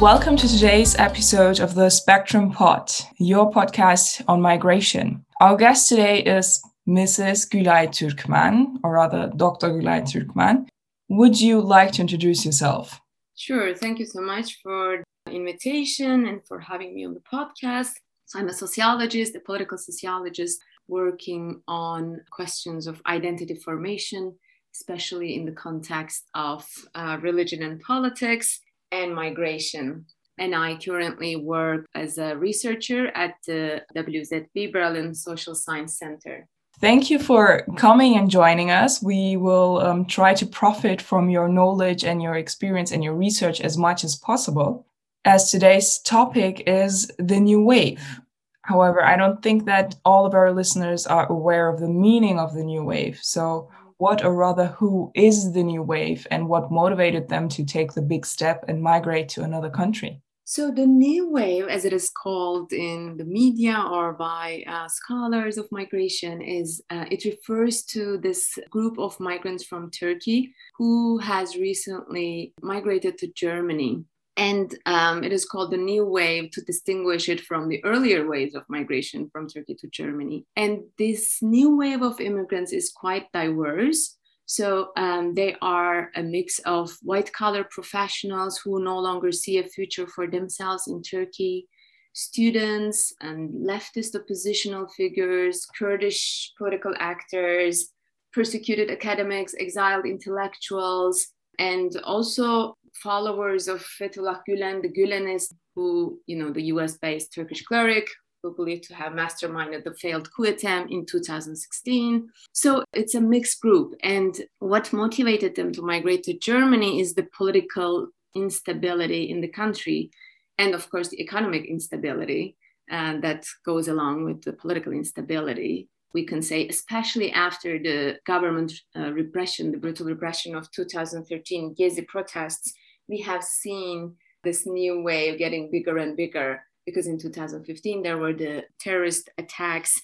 Welcome 0.00 0.36
to 0.36 0.46
today's 0.46 0.94
episode 0.94 1.58
of 1.58 1.74
the 1.74 1.90
Spectrum 1.90 2.52
Pod, 2.52 2.88
your 3.18 3.50
podcast 3.50 4.22
on 4.28 4.40
migration. 4.40 5.24
Our 5.40 5.56
guest 5.56 5.88
today 5.88 6.22
is 6.22 6.62
Mrs. 6.88 7.48
Gülay 7.50 7.88
Türkmen, 7.88 8.76
or 8.84 8.92
rather 8.92 9.28
Dr. 9.34 9.70
Gülay 9.70 10.02
Türkmen. 10.02 10.68
Would 11.08 11.40
you 11.40 11.60
like 11.60 11.90
to 11.94 12.02
introduce 12.02 12.44
yourself? 12.44 13.00
Sure. 13.34 13.74
Thank 13.74 13.98
you 13.98 14.06
so 14.06 14.20
much 14.20 14.60
for 14.62 15.02
the 15.26 15.32
invitation 15.32 16.28
and 16.28 16.46
for 16.46 16.60
having 16.60 16.94
me 16.94 17.04
on 17.04 17.14
the 17.14 17.22
podcast. 17.32 17.90
So 18.26 18.38
I'm 18.38 18.48
a 18.48 18.52
sociologist, 18.52 19.34
a 19.34 19.40
political 19.40 19.78
sociologist 19.78 20.60
working 20.86 21.60
on 21.66 22.20
questions 22.30 22.86
of 22.86 23.02
identity 23.06 23.56
formation, 23.56 24.32
especially 24.76 25.34
in 25.34 25.44
the 25.44 25.58
context 25.60 26.28
of 26.36 26.64
uh, 26.94 27.18
religion 27.20 27.64
and 27.64 27.80
politics 27.80 28.60
and 28.92 29.14
migration. 29.14 30.06
And 30.38 30.54
I 30.54 30.76
currently 30.76 31.36
work 31.36 31.86
as 31.94 32.18
a 32.18 32.36
researcher 32.36 33.08
at 33.08 33.34
the 33.46 33.82
WZB 33.96 34.72
Berlin 34.72 35.14
Social 35.14 35.54
Science 35.54 35.98
Center. 35.98 36.46
Thank 36.80 37.10
you 37.10 37.18
for 37.18 37.66
coming 37.76 38.16
and 38.16 38.30
joining 38.30 38.70
us. 38.70 39.02
We 39.02 39.36
will 39.36 39.80
um, 39.80 40.04
try 40.04 40.32
to 40.34 40.46
profit 40.46 41.02
from 41.02 41.28
your 41.28 41.48
knowledge 41.48 42.04
and 42.04 42.22
your 42.22 42.36
experience 42.36 42.92
and 42.92 43.02
your 43.02 43.14
research 43.14 43.60
as 43.60 43.76
much 43.76 44.04
as 44.04 44.14
possible. 44.14 44.86
As 45.24 45.50
today's 45.50 45.98
topic 45.98 46.62
is 46.68 47.10
the 47.18 47.40
new 47.40 47.60
wave. 47.60 48.20
However, 48.62 49.02
I 49.02 49.16
don't 49.16 49.42
think 49.42 49.64
that 49.64 49.96
all 50.04 50.24
of 50.24 50.34
our 50.34 50.52
listeners 50.52 51.06
are 51.06 51.26
aware 51.32 51.68
of 51.68 51.80
the 51.80 51.88
meaning 51.88 52.38
of 52.38 52.54
the 52.54 52.62
new 52.62 52.84
wave. 52.84 53.18
So, 53.22 53.70
what 53.98 54.24
or 54.24 54.34
rather 54.34 54.66
who 54.66 55.12
is 55.14 55.52
the 55.52 55.62
new 55.62 55.82
wave 55.82 56.26
and 56.30 56.48
what 56.48 56.72
motivated 56.72 57.28
them 57.28 57.48
to 57.50 57.64
take 57.64 57.92
the 57.92 58.02
big 58.02 58.24
step 58.24 58.64
and 58.68 58.82
migrate 58.82 59.28
to 59.30 59.42
another 59.42 59.70
country? 59.70 60.22
So, 60.44 60.70
the 60.70 60.86
new 60.86 61.30
wave, 61.30 61.68
as 61.68 61.84
it 61.84 61.92
is 61.92 62.08
called 62.08 62.72
in 62.72 63.18
the 63.18 63.26
media 63.26 63.84
or 63.92 64.14
by 64.14 64.64
uh, 64.66 64.88
scholars 64.88 65.58
of 65.58 65.68
migration, 65.70 66.40
is 66.40 66.80
uh, 66.88 67.04
it 67.10 67.26
refers 67.26 67.82
to 67.92 68.16
this 68.16 68.58
group 68.70 68.98
of 68.98 69.20
migrants 69.20 69.64
from 69.66 69.90
Turkey 69.90 70.54
who 70.78 71.18
has 71.18 71.56
recently 71.56 72.54
migrated 72.62 73.18
to 73.18 73.26
Germany 73.34 74.06
and 74.38 74.72
um, 74.86 75.24
it 75.24 75.32
is 75.32 75.44
called 75.44 75.72
the 75.72 75.76
new 75.76 76.04
wave 76.04 76.52
to 76.52 76.60
distinguish 76.60 77.28
it 77.28 77.40
from 77.40 77.68
the 77.68 77.84
earlier 77.84 78.28
waves 78.28 78.54
of 78.54 78.62
migration 78.68 79.28
from 79.32 79.48
Turkey 79.48 79.74
to 79.74 79.88
Germany. 79.88 80.46
And 80.54 80.84
this 80.96 81.42
new 81.42 81.76
wave 81.76 82.02
of 82.02 82.20
immigrants 82.20 82.72
is 82.72 82.92
quite 82.94 83.26
diverse. 83.32 84.16
So 84.46 84.90
um, 84.96 85.34
they 85.34 85.56
are 85.60 86.12
a 86.14 86.22
mix 86.22 86.60
of 86.60 86.96
white 87.02 87.32
collar 87.32 87.64
professionals 87.64 88.58
who 88.58 88.82
no 88.82 89.00
longer 89.00 89.32
see 89.32 89.58
a 89.58 89.64
future 89.64 90.06
for 90.06 90.28
themselves 90.28 90.86
in 90.86 91.02
Turkey, 91.02 91.66
students 92.12 93.12
and 93.20 93.50
leftist 93.66 94.14
oppositional 94.14 94.86
figures, 94.96 95.66
Kurdish 95.76 96.52
political 96.56 96.94
actors, 97.00 97.92
persecuted 98.32 98.88
academics, 98.88 99.54
exiled 99.58 100.06
intellectuals, 100.06 101.26
and 101.58 101.96
also 102.04 102.77
followers 102.94 103.68
of 103.68 103.80
Fethullah 103.80 104.40
Gulen, 104.48 104.82
the 104.82 104.88
Gülenists, 104.88 105.54
who, 105.74 106.20
you 106.26 106.36
know, 106.36 106.50
the 106.50 106.64
US 106.64 106.96
based 106.98 107.32
Turkish 107.34 107.62
cleric 107.62 108.08
who 108.42 108.54
believed 108.54 108.84
to 108.84 108.94
have 108.94 109.12
masterminded 109.12 109.84
the 109.84 109.94
failed 109.94 110.30
coup 110.32 110.44
attempt 110.44 110.92
in 110.92 111.04
2016. 111.04 112.28
So 112.52 112.84
it's 112.92 113.14
a 113.14 113.20
mixed 113.20 113.60
group. 113.60 113.94
And 114.02 114.34
what 114.60 114.92
motivated 114.92 115.56
them 115.56 115.72
to 115.72 115.82
migrate 115.82 116.22
to 116.24 116.38
Germany 116.38 117.00
is 117.00 117.14
the 117.14 117.26
political 117.36 118.08
instability 118.34 119.30
in 119.30 119.40
the 119.40 119.48
country. 119.48 120.10
And 120.58 120.74
of 120.74 120.88
course, 120.90 121.08
the 121.08 121.20
economic 121.20 121.64
instability 121.66 122.56
uh, 122.90 123.18
that 123.20 123.44
goes 123.64 123.88
along 123.88 124.24
with 124.24 124.42
the 124.42 124.52
political 124.52 124.92
instability 124.92 125.88
we 126.14 126.24
can 126.24 126.42
say, 126.42 126.68
especially 126.68 127.32
after 127.32 127.78
the 127.78 128.18
government 128.26 128.72
uh, 128.96 129.12
repression, 129.12 129.70
the 129.70 129.78
brutal 129.78 130.06
repression 130.06 130.54
of 130.54 130.70
2013 130.72 131.74
Gezi 131.78 132.06
protests, 132.06 132.72
we 133.08 133.20
have 133.20 133.44
seen 133.44 134.14
this 134.44 134.66
new 134.66 135.02
wave 135.02 135.38
getting 135.38 135.70
bigger 135.70 135.98
and 135.98 136.16
bigger. 136.16 136.62
Because 136.86 137.06
in 137.06 137.18
2015 137.18 138.02
there 138.02 138.16
were 138.16 138.32
the 138.32 138.64
terrorist 138.80 139.28
attacks. 139.36 140.00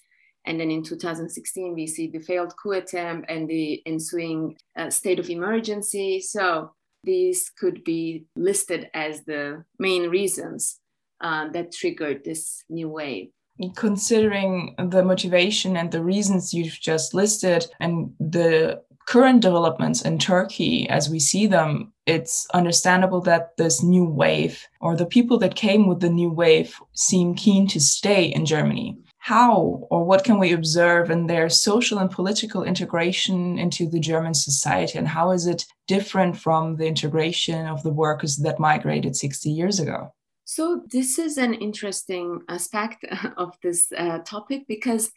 And 0.46 0.60
then 0.60 0.70
in 0.70 0.82
2016 0.82 1.74
we 1.74 1.86
see 1.86 2.08
the 2.08 2.18
failed 2.18 2.52
coup 2.62 2.72
attempt 2.72 3.30
and 3.30 3.48
the 3.48 3.82
ensuing 3.86 4.56
uh, 4.76 4.90
state 4.90 5.18
of 5.18 5.30
emergency. 5.30 6.20
So 6.20 6.72
these 7.02 7.50
could 7.58 7.82
be 7.84 8.26
listed 8.36 8.90
as 8.92 9.24
the 9.24 9.64
main 9.78 10.10
reasons 10.10 10.80
uh, 11.22 11.48
that 11.52 11.72
triggered 11.72 12.22
this 12.24 12.64
new 12.68 12.90
wave 12.90 13.30
considering 13.76 14.74
the 14.78 15.04
motivation 15.04 15.76
and 15.76 15.90
the 15.90 16.02
reasons 16.02 16.52
you've 16.52 16.80
just 16.80 17.14
listed 17.14 17.66
and 17.80 18.12
the 18.18 18.82
current 19.06 19.42
developments 19.42 20.02
in 20.02 20.18
Turkey 20.18 20.88
as 20.88 21.10
we 21.10 21.20
see 21.20 21.46
them, 21.46 21.92
it's 22.06 22.46
understandable 22.54 23.20
that 23.20 23.56
this 23.56 23.82
new 23.82 24.04
wave 24.04 24.66
or 24.80 24.96
the 24.96 25.06
people 25.06 25.38
that 25.38 25.54
came 25.54 25.86
with 25.86 26.00
the 26.00 26.08
new 26.08 26.30
wave 26.30 26.74
seem 26.94 27.34
keen 27.34 27.66
to 27.68 27.80
stay 27.80 28.24
in 28.24 28.46
Germany. 28.46 28.98
How 29.18 29.86
or 29.90 30.04
what 30.04 30.24
can 30.24 30.38
we 30.38 30.52
observe 30.52 31.10
in 31.10 31.26
their 31.26 31.48
social 31.48 31.98
and 31.98 32.10
political 32.10 32.62
integration 32.62 33.58
into 33.58 33.88
the 33.88 34.00
German 34.00 34.34
society? 34.34 34.98
And 34.98 35.08
how 35.08 35.30
is 35.30 35.46
it 35.46 35.64
different 35.86 36.36
from 36.36 36.76
the 36.76 36.86
integration 36.86 37.66
of 37.66 37.82
the 37.82 37.92
workers 37.92 38.36
that 38.36 38.58
migrated 38.58 39.16
60 39.16 39.48
years 39.48 39.80
ago? 39.80 40.12
So, 40.44 40.82
this 40.90 41.18
is 41.18 41.38
an 41.38 41.54
interesting 41.54 42.40
aspect 42.48 43.04
of 43.36 43.56
this 43.62 43.90
uh, 43.96 44.18
topic 44.18 44.64
because 44.68 45.10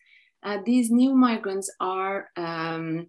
uh, 0.44 0.60
these 0.66 0.90
new 0.90 1.14
migrants 1.14 1.70
are 1.82 2.30
um, 2.38 3.08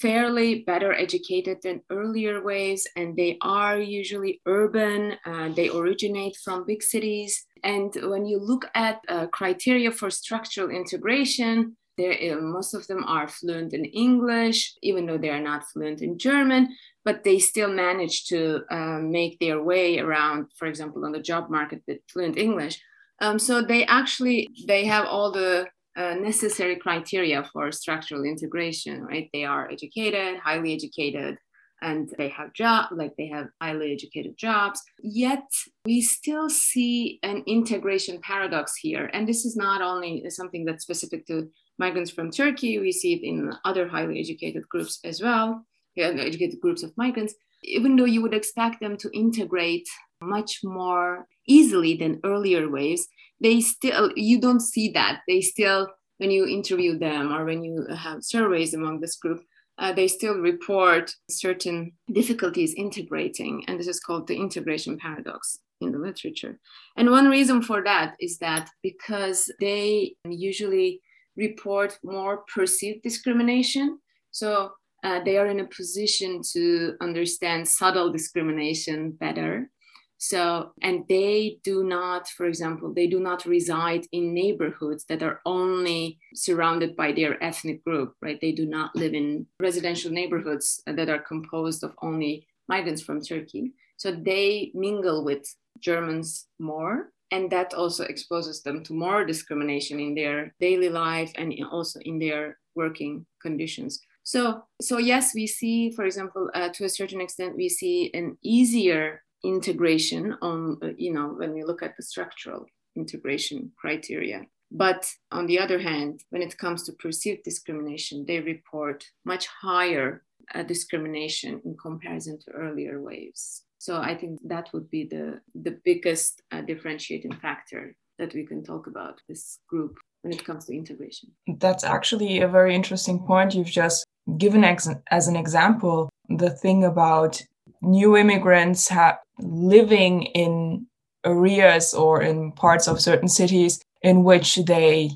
fairly 0.00 0.62
better 0.66 0.92
educated 0.92 1.58
than 1.62 1.82
earlier 1.90 2.42
waves, 2.42 2.88
and 2.96 3.16
they 3.16 3.36
are 3.42 3.78
usually 3.78 4.40
urban. 4.46 5.16
Uh, 5.26 5.50
they 5.50 5.68
originate 5.68 6.36
from 6.42 6.66
big 6.66 6.82
cities. 6.82 7.44
And 7.62 7.94
when 8.02 8.24
you 8.24 8.38
look 8.38 8.66
at 8.74 9.00
uh, 9.08 9.26
criteria 9.26 9.90
for 9.92 10.10
structural 10.10 10.70
integration, 10.70 11.76
there, 11.96 12.16
uh, 12.32 12.40
most 12.40 12.74
of 12.74 12.86
them 12.86 13.04
are 13.04 13.28
fluent 13.28 13.72
in 13.72 13.84
English, 13.84 14.74
even 14.82 15.06
though 15.06 15.18
they 15.18 15.30
are 15.30 15.40
not 15.40 15.64
fluent 15.72 16.02
in 16.02 16.18
German 16.18 16.74
but 17.04 17.22
they 17.22 17.38
still 17.38 17.68
manage 17.68 18.24
to 18.26 18.62
um, 18.70 19.10
make 19.10 19.38
their 19.38 19.62
way 19.62 19.98
around, 19.98 20.46
for 20.56 20.66
example, 20.66 21.04
on 21.04 21.12
the 21.12 21.20
job 21.20 21.50
market 21.50 21.82
with 21.86 21.98
fluent 22.10 22.38
English. 22.38 22.80
Um, 23.20 23.38
so 23.38 23.62
they 23.62 23.84
actually 23.86 24.48
they 24.66 24.84
have 24.86 25.06
all 25.06 25.30
the 25.30 25.66
uh, 25.96 26.14
necessary 26.14 26.76
criteria 26.76 27.48
for 27.52 27.70
structural 27.70 28.24
integration, 28.24 29.02
right? 29.02 29.28
They 29.32 29.44
are 29.44 29.70
educated, 29.70 30.40
highly 30.40 30.74
educated, 30.74 31.36
and 31.82 32.10
they 32.18 32.28
have 32.30 32.52
job 32.54 32.86
like 32.90 33.12
they 33.16 33.28
have 33.28 33.46
highly 33.60 33.92
educated 33.92 34.36
jobs. 34.36 34.82
Yet 35.00 35.46
we 35.84 36.00
still 36.00 36.48
see 36.48 37.20
an 37.22 37.44
integration 37.46 38.18
paradox 38.22 38.74
here, 38.76 39.10
and 39.12 39.28
this 39.28 39.44
is 39.44 39.56
not 39.56 39.82
only 39.82 40.28
something 40.30 40.64
that's 40.64 40.82
specific 40.82 41.26
to 41.26 41.48
migrants 41.78 42.10
from 42.10 42.30
Turkey. 42.30 42.78
We 42.78 42.92
see 42.92 43.14
it 43.14 43.22
in 43.22 43.52
other 43.64 43.86
highly 43.86 44.18
educated 44.18 44.68
groups 44.68 44.98
as 45.04 45.20
well 45.20 45.64
educated 45.96 46.60
groups 46.60 46.82
of 46.82 46.96
migrants, 46.96 47.34
even 47.62 47.96
though 47.96 48.04
you 48.04 48.22
would 48.22 48.34
expect 48.34 48.80
them 48.80 48.96
to 48.98 49.10
integrate 49.12 49.88
much 50.20 50.60
more 50.62 51.26
easily 51.46 51.96
than 51.96 52.20
earlier 52.24 52.68
waves, 52.68 53.06
they 53.40 53.60
still, 53.60 54.12
you 54.16 54.40
don't 54.40 54.60
see 54.60 54.90
that. 54.90 55.20
They 55.28 55.40
still, 55.40 55.88
when 56.18 56.30
you 56.30 56.46
interview 56.46 56.98
them 56.98 57.32
or 57.32 57.44
when 57.44 57.62
you 57.64 57.86
have 57.94 58.22
surveys 58.22 58.74
among 58.74 59.00
this 59.00 59.16
group, 59.16 59.42
uh, 59.78 59.92
they 59.92 60.06
still 60.06 60.38
report 60.38 61.12
certain 61.28 61.92
difficulties 62.12 62.74
integrating. 62.74 63.64
And 63.66 63.78
this 63.78 63.88
is 63.88 64.00
called 64.00 64.26
the 64.28 64.36
integration 64.36 64.96
paradox 64.98 65.58
in 65.80 65.90
the 65.90 65.98
literature. 65.98 66.60
And 66.96 67.10
one 67.10 67.28
reason 67.28 67.60
for 67.60 67.82
that 67.82 68.14
is 68.20 68.38
that 68.38 68.70
because 68.82 69.50
they 69.60 70.14
usually 70.28 71.00
report 71.36 71.98
more 72.04 72.44
perceived 72.54 73.02
discrimination. 73.02 73.98
So 74.30 74.72
uh, 75.04 75.22
they 75.22 75.36
are 75.36 75.46
in 75.46 75.60
a 75.60 75.66
position 75.66 76.40
to 76.52 76.94
understand 77.00 77.68
subtle 77.68 78.10
discrimination 78.10 79.10
better. 79.12 79.70
So, 80.16 80.72
and 80.80 81.04
they 81.06 81.58
do 81.62 81.84
not, 81.84 82.28
for 82.28 82.46
example, 82.46 82.94
they 82.94 83.06
do 83.06 83.20
not 83.20 83.44
reside 83.44 84.06
in 84.12 84.32
neighborhoods 84.32 85.04
that 85.10 85.22
are 85.22 85.40
only 85.44 86.18
surrounded 86.34 86.96
by 86.96 87.12
their 87.12 87.42
ethnic 87.44 87.84
group, 87.84 88.14
right? 88.22 88.40
They 88.40 88.52
do 88.52 88.64
not 88.64 88.96
live 88.96 89.12
in 89.12 89.46
residential 89.60 90.10
neighborhoods 90.10 90.82
that 90.86 91.10
are 91.10 91.18
composed 91.18 91.84
of 91.84 91.94
only 92.00 92.46
migrants 92.68 93.02
from 93.02 93.20
Turkey. 93.20 93.72
So 93.98 94.12
they 94.12 94.70
mingle 94.74 95.22
with 95.24 95.44
Germans 95.80 96.46
more. 96.58 97.10
And 97.30 97.50
that 97.50 97.74
also 97.74 98.04
exposes 98.04 98.62
them 98.62 98.82
to 98.84 98.94
more 98.94 99.24
discrimination 99.26 100.00
in 100.00 100.14
their 100.14 100.54
daily 100.60 100.88
life 100.88 101.32
and 101.34 101.52
also 101.70 101.98
in 102.00 102.18
their 102.18 102.58
working 102.74 103.26
conditions. 103.42 104.00
So, 104.24 104.64
so 104.80 104.98
yes, 104.98 105.34
we 105.34 105.46
see, 105.46 105.90
for 105.90 106.04
example, 106.04 106.50
uh, 106.54 106.70
to 106.70 106.84
a 106.84 106.88
certain 106.88 107.20
extent, 107.20 107.56
we 107.56 107.68
see 107.68 108.10
an 108.14 108.36
easier 108.42 109.22
integration 109.44 110.36
on, 110.40 110.78
uh, 110.82 110.88
you 110.96 111.12
know, 111.12 111.28
when 111.28 111.52
we 111.52 111.62
look 111.62 111.82
at 111.82 111.96
the 111.96 112.02
structural 112.02 112.66
integration 112.96 113.70
criteria. 113.76 114.46
But 114.70 115.08
on 115.30 115.46
the 115.46 115.58
other 115.58 115.78
hand, 115.78 116.24
when 116.30 116.42
it 116.42 116.56
comes 116.58 116.82
to 116.84 116.92
perceived 116.92 117.44
discrimination, 117.44 118.24
they 118.26 118.40
report 118.40 119.04
much 119.24 119.46
higher 119.46 120.24
uh, 120.54 120.62
discrimination 120.62 121.60
in 121.64 121.76
comparison 121.76 122.38
to 122.40 122.50
earlier 122.52 123.00
waves. 123.00 123.64
So 123.78 124.00
I 124.00 124.16
think 124.16 124.40
that 124.46 124.70
would 124.72 124.90
be 124.90 125.04
the, 125.04 125.40
the 125.54 125.78
biggest 125.84 126.42
uh, 126.50 126.62
differentiating 126.62 127.32
factor 127.32 127.94
that 128.18 128.34
we 128.34 128.46
can 128.46 128.64
talk 128.64 128.86
about 128.86 129.20
this 129.28 129.58
group 129.68 129.98
when 130.22 130.32
it 130.32 130.44
comes 130.44 130.64
to 130.64 130.74
integration. 130.74 131.30
That's 131.58 131.84
actually 131.84 132.40
a 132.40 132.48
very 132.48 132.74
interesting 132.74 133.18
point 133.18 133.54
you've 133.54 133.66
just 133.66 134.06
given 134.38 134.64
ex- 134.64 134.88
as 135.10 135.28
an 135.28 135.36
example. 135.36 136.10
The 136.28 136.50
thing 136.50 136.84
about 136.84 137.42
new 137.82 138.16
immigrants 138.16 138.88
ha- 138.88 139.18
living 139.38 140.22
in 140.22 140.86
areas 141.24 141.94
or 141.94 142.22
in 142.22 142.52
parts 142.52 142.86
of 142.86 143.00
certain 143.00 143.28
cities 143.28 143.82
in 144.02 144.24
which 144.24 144.56
they 144.56 145.10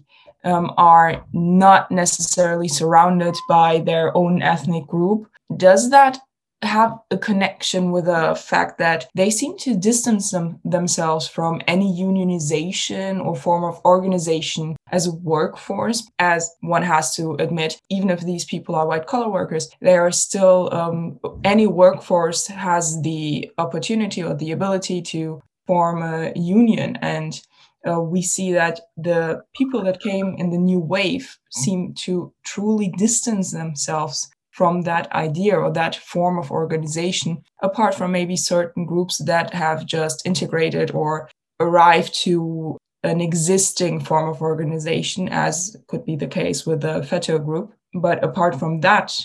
um, 0.44 0.72
are 0.76 1.24
not 1.32 1.90
necessarily 1.90 2.68
surrounded 2.68 3.34
by 3.48 3.80
their 3.80 4.16
own 4.16 4.42
ethnic 4.42 4.86
group. 4.86 5.28
Does 5.56 5.90
that 5.90 6.18
have 6.62 6.98
a 7.10 7.16
connection 7.16 7.92
with 7.92 8.06
the 8.06 8.34
fact 8.34 8.78
that 8.78 9.06
they 9.14 9.30
seem 9.30 9.56
to 9.58 9.76
distance 9.76 10.30
them, 10.32 10.60
themselves 10.64 11.28
from 11.28 11.60
any 11.66 11.92
unionization 12.00 13.24
or 13.24 13.36
form 13.36 13.64
of 13.64 13.80
organization 13.84 14.76
as 14.90 15.06
a 15.06 15.14
workforce, 15.14 16.08
as 16.18 16.50
one 16.60 16.82
has 16.82 17.14
to 17.14 17.34
admit, 17.34 17.80
even 17.90 18.10
if 18.10 18.20
these 18.20 18.44
people 18.44 18.74
are 18.74 18.86
white 18.86 19.06
collar 19.06 19.28
workers, 19.28 19.70
they 19.80 19.96
are 19.96 20.10
still, 20.10 20.68
um, 20.72 21.20
any 21.44 21.66
workforce 21.66 22.48
has 22.48 23.00
the 23.02 23.50
opportunity 23.58 24.22
or 24.22 24.34
the 24.34 24.50
ability 24.50 25.00
to 25.00 25.40
form 25.66 26.02
a 26.02 26.32
union. 26.34 26.96
And 27.02 27.40
uh, 27.88 28.00
we 28.00 28.22
see 28.22 28.52
that 28.52 28.80
the 28.96 29.42
people 29.54 29.84
that 29.84 30.00
came 30.00 30.34
in 30.38 30.50
the 30.50 30.58
new 30.58 30.80
wave 30.80 31.38
seem 31.50 31.94
to 31.94 32.32
truly 32.44 32.92
distance 32.98 33.52
themselves 33.52 34.28
from 34.58 34.82
that 34.82 35.06
idea 35.12 35.56
or 35.56 35.70
that 35.70 35.94
form 35.94 36.36
of 36.36 36.50
organization, 36.50 37.40
apart 37.62 37.94
from 37.94 38.10
maybe 38.10 38.36
certain 38.36 38.84
groups 38.84 39.18
that 39.18 39.54
have 39.54 39.86
just 39.86 40.26
integrated 40.26 40.90
or 40.90 41.30
arrived 41.60 42.12
to 42.12 42.76
an 43.04 43.20
existing 43.20 44.00
form 44.00 44.28
of 44.28 44.42
organization, 44.42 45.28
as 45.28 45.76
could 45.86 46.04
be 46.04 46.16
the 46.16 46.26
case 46.26 46.66
with 46.66 46.80
the 46.80 47.00
FETÖ 47.02 47.44
group. 47.44 47.72
But 47.94 48.24
apart 48.24 48.58
from 48.58 48.80
that 48.80 49.16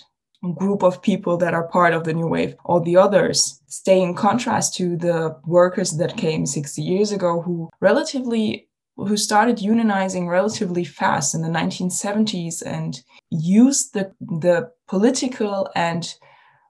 group 0.59 0.83
of 0.83 1.01
people 1.01 1.35
that 1.37 1.55
are 1.55 1.67
part 1.67 1.95
of 1.95 2.03
the 2.03 2.13
new 2.13 2.27
wave, 2.27 2.55
all 2.63 2.81
the 2.81 2.97
others 2.97 3.59
stay 3.65 3.99
in 4.03 4.13
contrast 4.13 4.75
to 4.75 4.95
the 4.97 5.35
workers 5.47 5.93
that 5.93 6.15
came 6.15 6.45
60 6.45 6.79
years 6.79 7.11
ago 7.11 7.41
who 7.41 7.71
relatively 7.81 8.67
who 8.95 9.17
started 9.17 9.57
unionizing 9.57 10.29
relatively 10.29 10.83
fast 10.83 11.33
in 11.33 11.41
the 11.41 11.49
1970s 11.49 12.61
and 12.65 13.01
used 13.29 13.93
the, 13.93 14.13
the 14.19 14.71
political 14.87 15.69
and 15.75 16.15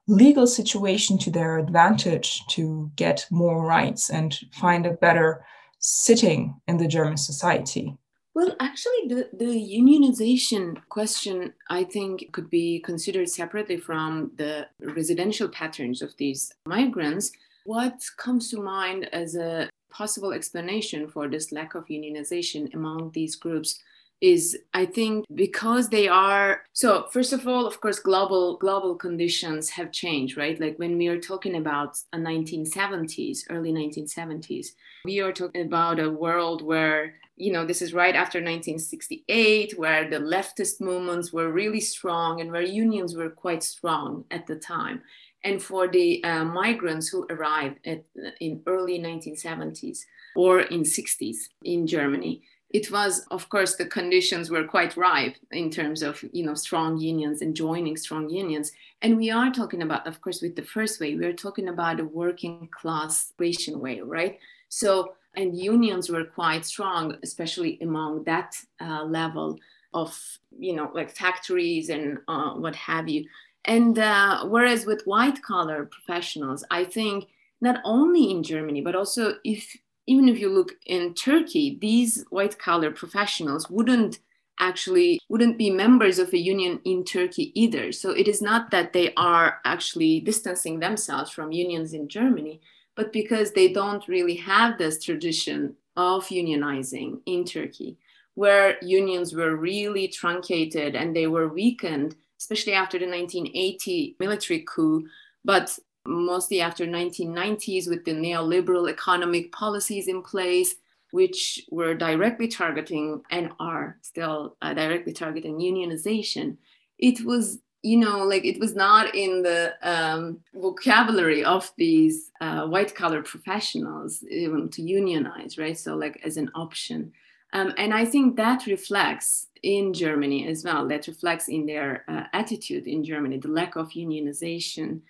legal 0.06 0.46
situation 0.46 1.18
to 1.18 1.30
their 1.30 1.58
advantage 1.58 2.46
to 2.48 2.90
get 2.96 3.26
more 3.30 3.64
rights 3.64 4.10
and 4.10 4.38
find 4.52 4.86
a 4.86 4.92
better 4.92 5.44
sitting 5.78 6.60
in 6.66 6.78
the 6.78 6.88
German 6.88 7.16
society. 7.16 7.96
Well, 8.34 8.56
actually, 8.58 9.08
the, 9.08 9.28
the 9.32 9.44
unionization 9.44 10.82
question, 10.88 11.52
I 11.70 11.84
think, 11.84 12.32
could 12.32 12.50
be 12.50 12.80
considered 12.80 13.28
separately 13.28 13.76
from 13.76 14.32
the 14.36 14.66
residential 14.80 15.48
patterns 15.48 16.02
of 16.02 16.16
these 16.16 16.52
migrants. 16.66 17.30
What 17.64 17.94
comes 18.18 18.50
to 18.50 18.60
mind 18.60 19.08
as 19.12 19.36
a 19.36 19.70
possible 19.94 20.32
explanation 20.32 21.08
for 21.08 21.28
this 21.28 21.52
lack 21.52 21.74
of 21.74 21.86
unionization 21.86 22.72
among 22.74 23.10
these 23.12 23.36
groups 23.36 23.80
is 24.20 24.56
i 24.72 24.86
think 24.86 25.24
because 25.34 25.88
they 25.88 26.08
are 26.08 26.62
so 26.72 27.06
first 27.10 27.32
of 27.32 27.46
all 27.46 27.66
of 27.66 27.80
course 27.80 27.98
global 27.98 28.56
global 28.58 28.94
conditions 28.94 29.70
have 29.70 29.92
changed 29.92 30.36
right? 30.36 30.60
Like 30.60 30.78
when 30.78 30.96
we 30.96 31.08
are 31.08 31.20
talking 31.20 31.56
about 31.56 31.98
a 32.12 32.18
1970s 32.18 33.40
early 33.50 33.72
1970s 33.72 34.68
we 35.04 35.20
are 35.20 35.32
talking 35.32 35.66
about 35.66 35.98
a 35.98 36.10
world 36.10 36.62
where 36.62 37.14
you 37.36 37.52
know 37.52 37.66
this 37.66 37.82
is 37.82 37.92
right 37.92 38.14
after 38.14 38.38
1968 38.38 39.78
where 39.78 40.08
the 40.08 40.16
leftist 40.16 40.80
movements 40.80 41.32
were 41.32 41.52
really 41.52 41.80
strong 41.80 42.40
and 42.40 42.50
where 42.52 42.62
unions 42.62 43.16
were 43.16 43.30
quite 43.30 43.62
strong 43.62 44.24
at 44.30 44.46
the 44.46 44.56
time 44.56 45.02
and 45.44 45.62
for 45.62 45.86
the 45.86 46.24
uh, 46.24 46.44
migrants 46.44 47.08
who 47.08 47.26
arrived 47.30 47.78
at, 47.86 48.02
in 48.40 48.62
early 48.66 48.98
1970s 48.98 50.00
or 50.34 50.60
in 50.60 50.82
60s 50.82 51.36
in 51.62 51.86
Germany. 51.86 52.42
It 52.70 52.90
was, 52.90 53.24
of 53.30 53.48
course, 53.50 53.76
the 53.76 53.86
conditions 53.86 54.50
were 54.50 54.64
quite 54.64 54.96
ripe 54.96 55.36
in 55.52 55.70
terms 55.70 56.02
of, 56.02 56.20
you 56.32 56.44
know, 56.44 56.54
strong 56.54 56.98
unions 56.98 57.40
and 57.40 57.54
joining 57.54 57.96
strong 57.96 58.28
unions. 58.28 58.72
And 59.00 59.16
we 59.16 59.30
are 59.30 59.52
talking 59.52 59.82
about, 59.82 60.08
of 60.08 60.20
course, 60.20 60.42
with 60.42 60.56
the 60.56 60.62
first 60.62 60.98
wave, 60.98 61.20
we 61.20 61.26
are 61.26 61.32
talking 61.32 61.68
about 61.68 62.00
a 62.00 62.04
working 62.04 62.68
class 62.72 63.32
creation 63.36 63.78
wave, 63.78 64.02
right? 64.06 64.40
So, 64.70 65.14
and 65.36 65.56
unions 65.56 66.08
were 66.08 66.24
quite 66.24 66.64
strong, 66.64 67.16
especially 67.22 67.78
among 67.80 68.24
that 68.24 68.56
uh, 68.80 69.04
level 69.04 69.60
of, 69.92 70.18
you 70.58 70.74
know, 70.74 70.90
like 70.94 71.14
factories 71.14 71.90
and 71.90 72.18
uh, 72.26 72.54
what 72.54 72.74
have 72.74 73.08
you. 73.08 73.24
And 73.64 73.98
uh, 73.98 74.44
whereas 74.46 74.86
with 74.86 75.06
white 75.06 75.42
collar 75.42 75.86
professionals, 75.86 76.64
I 76.70 76.84
think 76.84 77.28
not 77.60 77.80
only 77.84 78.30
in 78.30 78.42
Germany, 78.42 78.80
but 78.82 78.94
also 78.94 79.34
if 79.44 79.76
even 80.06 80.28
if 80.28 80.38
you 80.38 80.50
look 80.50 80.72
in 80.84 81.14
Turkey, 81.14 81.78
these 81.80 82.24
white 82.28 82.58
collar 82.58 82.90
professionals 82.90 83.70
wouldn't 83.70 84.18
actually 84.60 85.18
wouldn't 85.28 85.58
be 85.58 85.70
members 85.70 86.18
of 86.18 86.32
a 86.32 86.38
union 86.38 86.80
in 86.84 87.04
Turkey 87.04 87.52
either. 87.60 87.90
So 87.90 88.10
it 88.10 88.28
is 88.28 88.42
not 88.42 88.70
that 88.70 88.92
they 88.92 89.12
are 89.14 89.60
actually 89.64 90.20
distancing 90.20 90.78
themselves 90.78 91.30
from 91.30 91.52
unions 91.52 91.92
in 91.92 92.08
Germany, 92.08 92.60
but 92.94 93.12
because 93.12 93.52
they 93.52 93.72
don't 93.72 94.06
really 94.06 94.36
have 94.36 94.78
this 94.78 95.02
tradition 95.02 95.74
of 95.96 96.26
unionizing 96.28 97.20
in 97.26 97.44
Turkey, 97.44 97.96
where 98.34 98.76
unions 98.82 99.34
were 99.34 99.56
really 99.56 100.06
truncated 100.08 100.94
and 100.94 101.16
they 101.16 101.26
were 101.26 101.48
weakened 101.48 102.14
especially 102.44 102.74
after 102.74 102.98
the 102.98 103.06
1980 103.06 104.16
military 104.20 104.62
coup, 104.68 105.06
but 105.46 105.78
mostly 106.06 106.60
after 106.60 106.84
1990s 106.86 107.88
with 107.88 108.04
the 108.04 108.12
neoliberal 108.12 108.90
economic 108.90 109.50
policies 109.50 110.08
in 110.08 110.20
place, 110.20 110.74
which 111.10 111.64
were 111.70 111.94
directly 111.94 112.46
targeting 112.46 113.22
and 113.30 113.50
are 113.58 113.96
still 114.02 114.56
uh, 114.60 114.74
directly 114.74 115.14
targeting 115.14 115.58
unionization. 115.58 116.58
It 116.98 117.24
was 117.24 117.60
you 117.82 117.98
know, 117.98 118.24
like 118.24 118.46
it 118.46 118.58
was 118.58 118.74
not 118.74 119.14
in 119.14 119.42
the 119.42 119.74
um, 119.82 120.38
vocabulary 120.54 121.44
of 121.44 121.70
these 121.76 122.30
uh, 122.40 122.66
white 122.66 122.94
collar 122.94 123.22
professionals 123.22 124.22
even 124.30 124.70
to 124.70 124.80
unionize, 124.80 125.58
right? 125.58 125.78
So, 125.78 125.94
like 125.94 126.18
as 126.24 126.38
an 126.38 126.50
option. 126.54 127.12
Um, 127.54 127.72
and 127.78 127.94
I 127.94 128.04
think 128.04 128.36
that 128.36 128.66
reflects 128.66 129.46
in 129.62 129.94
Germany 129.94 130.48
as 130.48 130.64
well, 130.64 130.86
that 130.88 131.06
reflects 131.06 131.48
in 131.48 131.66
their 131.66 132.04
uh, 132.08 132.24
attitude 132.32 132.86
in 132.86 133.04
Germany, 133.04 133.38
the 133.38 133.48
lack 133.48 133.76
of 133.76 133.90
unionization. 133.90 135.00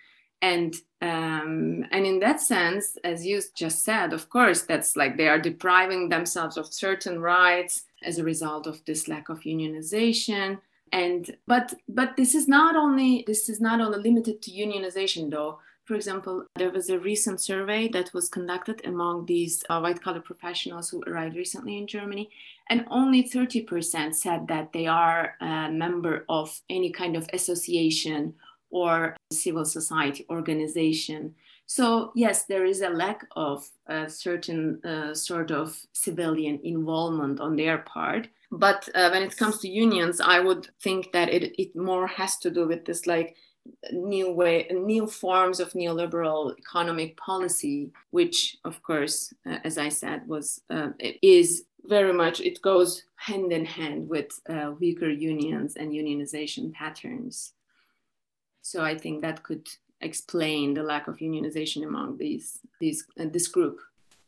And 0.41 0.75
um, 1.01 1.85
and 1.91 2.05
in 2.05 2.19
that 2.19 2.39
sense, 2.39 2.97
as 3.03 3.25
you 3.25 3.41
just 3.55 3.83
said, 3.83 4.13
of 4.13 4.29
course, 4.29 4.61
that's 4.61 4.95
like 4.95 5.17
they 5.17 5.27
are 5.27 5.39
depriving 5.39 6.09
themselves 6.09 6.57
of 6.57 6.73
certain 6.73 7.19
rights 7.19 7.83
as 8.03 8.19
a 8.19 8.23
result 8.23 8.67
of 8.67 8.83
this 8.85 9.07
lack 9.07 9.29
of 9.29 9.39
unionization. 9.41 10.59
And 10.91 11.35
but 11.47 11.73
but 11.89 12.15
this 12.15 12.35
is 12.35 12.47
not 12.47 12.75
only 12.75 13.23
this 13.25 13.49
is 13.49 13.59
not 13.59 13.81
only 13.81 13.97
limited 13.97 14.41
to 14.43 14.51
unionization 14.51 15.31
though 15.31 15.59
for 15.85 15.93
example, 15.93 16.45
there 16.55 16.71
was 16.71 16.89
a 16.89 16.99
recent 16.99 17.39
survey 17.39 17.87
that 17.89 18.11
was 18.11 18.27
conducted 18.27 18.81
among 18.85 19.27
these 19.27 19.63
uh, 19.69 19.79
white 19.79 20.01
collar 20.01 20.19
professionals 20.19 20.89
who 20.89 21.03
arrived 21.05 21.35
recently 21.35 21.77
in 21.77 21.85
Germany, 21.85 22.29
and 22.69 22.85
only 22.89 23.23
30% 23.23 24.15
said 24.15 24.47
that 24.47 24.73
they 24.73 24.87
are 24.87 25.35
a 25.41 25.69
member 25.69 26.25
of 26.27 26.59
any 26.71 26.91
kind 26.91 27.15
of 27.15 27.29
association 27.33 28.33
or 28.71 29.15
civil 29.31 29.63
society 29.63 30.25
organization. 30.29 31.35
So, 31.67 32.11
yes, 32.15 32.45
there 32.45 32.65
is 32.65 32.81
a 32.81 32.89
lack 32.89 33.25
of 33.35 33.69
a 33.85 34.09
certain 34.09 34.83
uh, 34.83 35.13
sort 35.13 35.51
of 35.51 35.79
civilian 35.93 36.59
involvement 36.63 37.39
on 37.39 37.55
their 37.55 37.79
part. 37.79 38.27
But 38.51 38.89
uh, 38.95 39.09
when 39.09 39.21
it 39.21 39.37
comes 39.37 39.59
to 39.59 39.67
unions, 39.67 40.19
I 40.19 40.39
would 40.39 40.69
think 40.81 41.11
that 41.11 41.29
it, 41.29 41.59
it 41.61 41.75
more 41.75 42.07
has 42.07 42.37
to 42.37 42.49
do 42.49 42.67
with 42.67 42.85
this 42.85 43.05
like 43.05 43.35
new 43.91 44.31
way 44.31 44.67
new 44.71 45.07
forms 45.07 45.59
of 45.59 45.73
neoliberal 45.73 46.57
economic 46.57 47.17
policy 47.17 47.91
which 48.11 48.57
of 48.63 48.81
course 48.83 49.33
uh, 49.45 49.57
as 49.63 49.77
i 49.77 49.89
said 49.89 50.27
was 50.27 50.61
uh, 50.69 50.89
is 51.21 51.65
very 51.85 52.13
much 52.13 52.39
it 52.41 52.61
goes 52.61 53.03
hand 53.15 53.51
in 53.51 53.65
hand 53.65 54.07
with 54.07 54.39
uh, 54.49 54.71
weaker 54.79 55.09
unions 55.09 55.75
and 55.75 55.91
unionization 55.91 56.73
patterns 56.73 57.53
so 58.61 58.83
i 58.83 58.97
think 58.97 59.21
that 59.21 59.43
could 59.43 59.67
explain 60.01 60.73
the 60.73 60.83
lack 60.83 61.07
of 61.07 61.17
unionization 61.17 61.85
among 61.85 62.17
these 62.17 62.59
these 62.79 63.05
uh, 63.19 63.25
this 63.31 63.47
group 63.47 63.79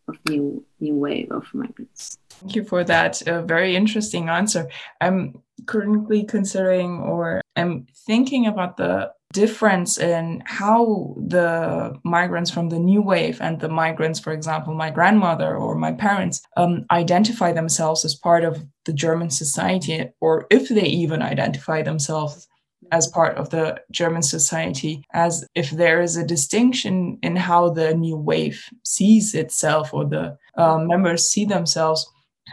of 0.08 0.17
new 0.29 0.63
new 0.79 0.96
wave 0.96 1.32
of 1.32 1.53
migrants. 1.53 2.17
Thank 2.29 2.56
you 2.56 2.63
for 2.63 2.84
that 2.84 3.22
uh, 3.27 3.41
very 3.41 3.75
interesting 3.75 4.29
answer. 4.29 4.70
I'm 5.01 5.41
currently 5.65 6.24
considering 6.24 7.00
or 7.00 7.41
I'm 7.56 7.88
thinking 8.06 8.48
about 8.48 8.77
the 8.77 9.12
difference 9.38 10.00
in 10.00 10.41
how 10.46 11.13
the 11.36 11.94
migrants 12.03 12.50
from 12.50 12.70
the 12.70 12.79
new 12.79 13.01
wave 13.03 13.38
and 13.39 13.60
the 13.60 13.70
migrants, 13.84 14.20
for 14.20 14.34
example, 14.34 14.74
my 14.74 14.89
grandmother 14.89 15.56
or 15.56 15.75
my 15.75 15.91
parents, 15.91 16.41
um, 16.62 16.86
identify 16.89 17.51
themselves 17.51 18.03
as 18.03 18.15
part 18.15 18.44
of 18.44 18.65
the 18.86 18.94
German 18.94 19.29
society, 19.29 19.98
or 20.22 20.48
if 20.50 20.70
they 20.70 20.89
even 21.03 21.22
identify 21.22 21.84
themselves 21.84 22.48
as 22.91 23.08
part 23.08 23.38
of 23.38 23.50
the 23.50 23.79
German 23.91 24.24
society, 24.24 25.03
as 25.13 25.46
if 25.53 25.70
there 25.72 26.01
is 26.01 26.15
a 26.17 26.29
distinction 26.36 27.20
in 27.22 27.36
how 27.36 27.70
the 27.70 27.94
new 27.94 28.17
wave 28.17 28.60
sees 28.84 29.36
itself 29.36 29.94
or 29.94 30.06
the 30.06 30.38
uh, 30.58 30.79
members 30.79 31.29
see 31.29 31.46
themselves. 31.46 32.01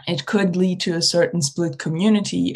It 0.07 0.25
could 0.25 0.55
lead 0.55 0.79
to 0.81 0.95
a 0.95 1.01
certain 1.01 1.41
split 1.41 1.79
community 1.79 2.55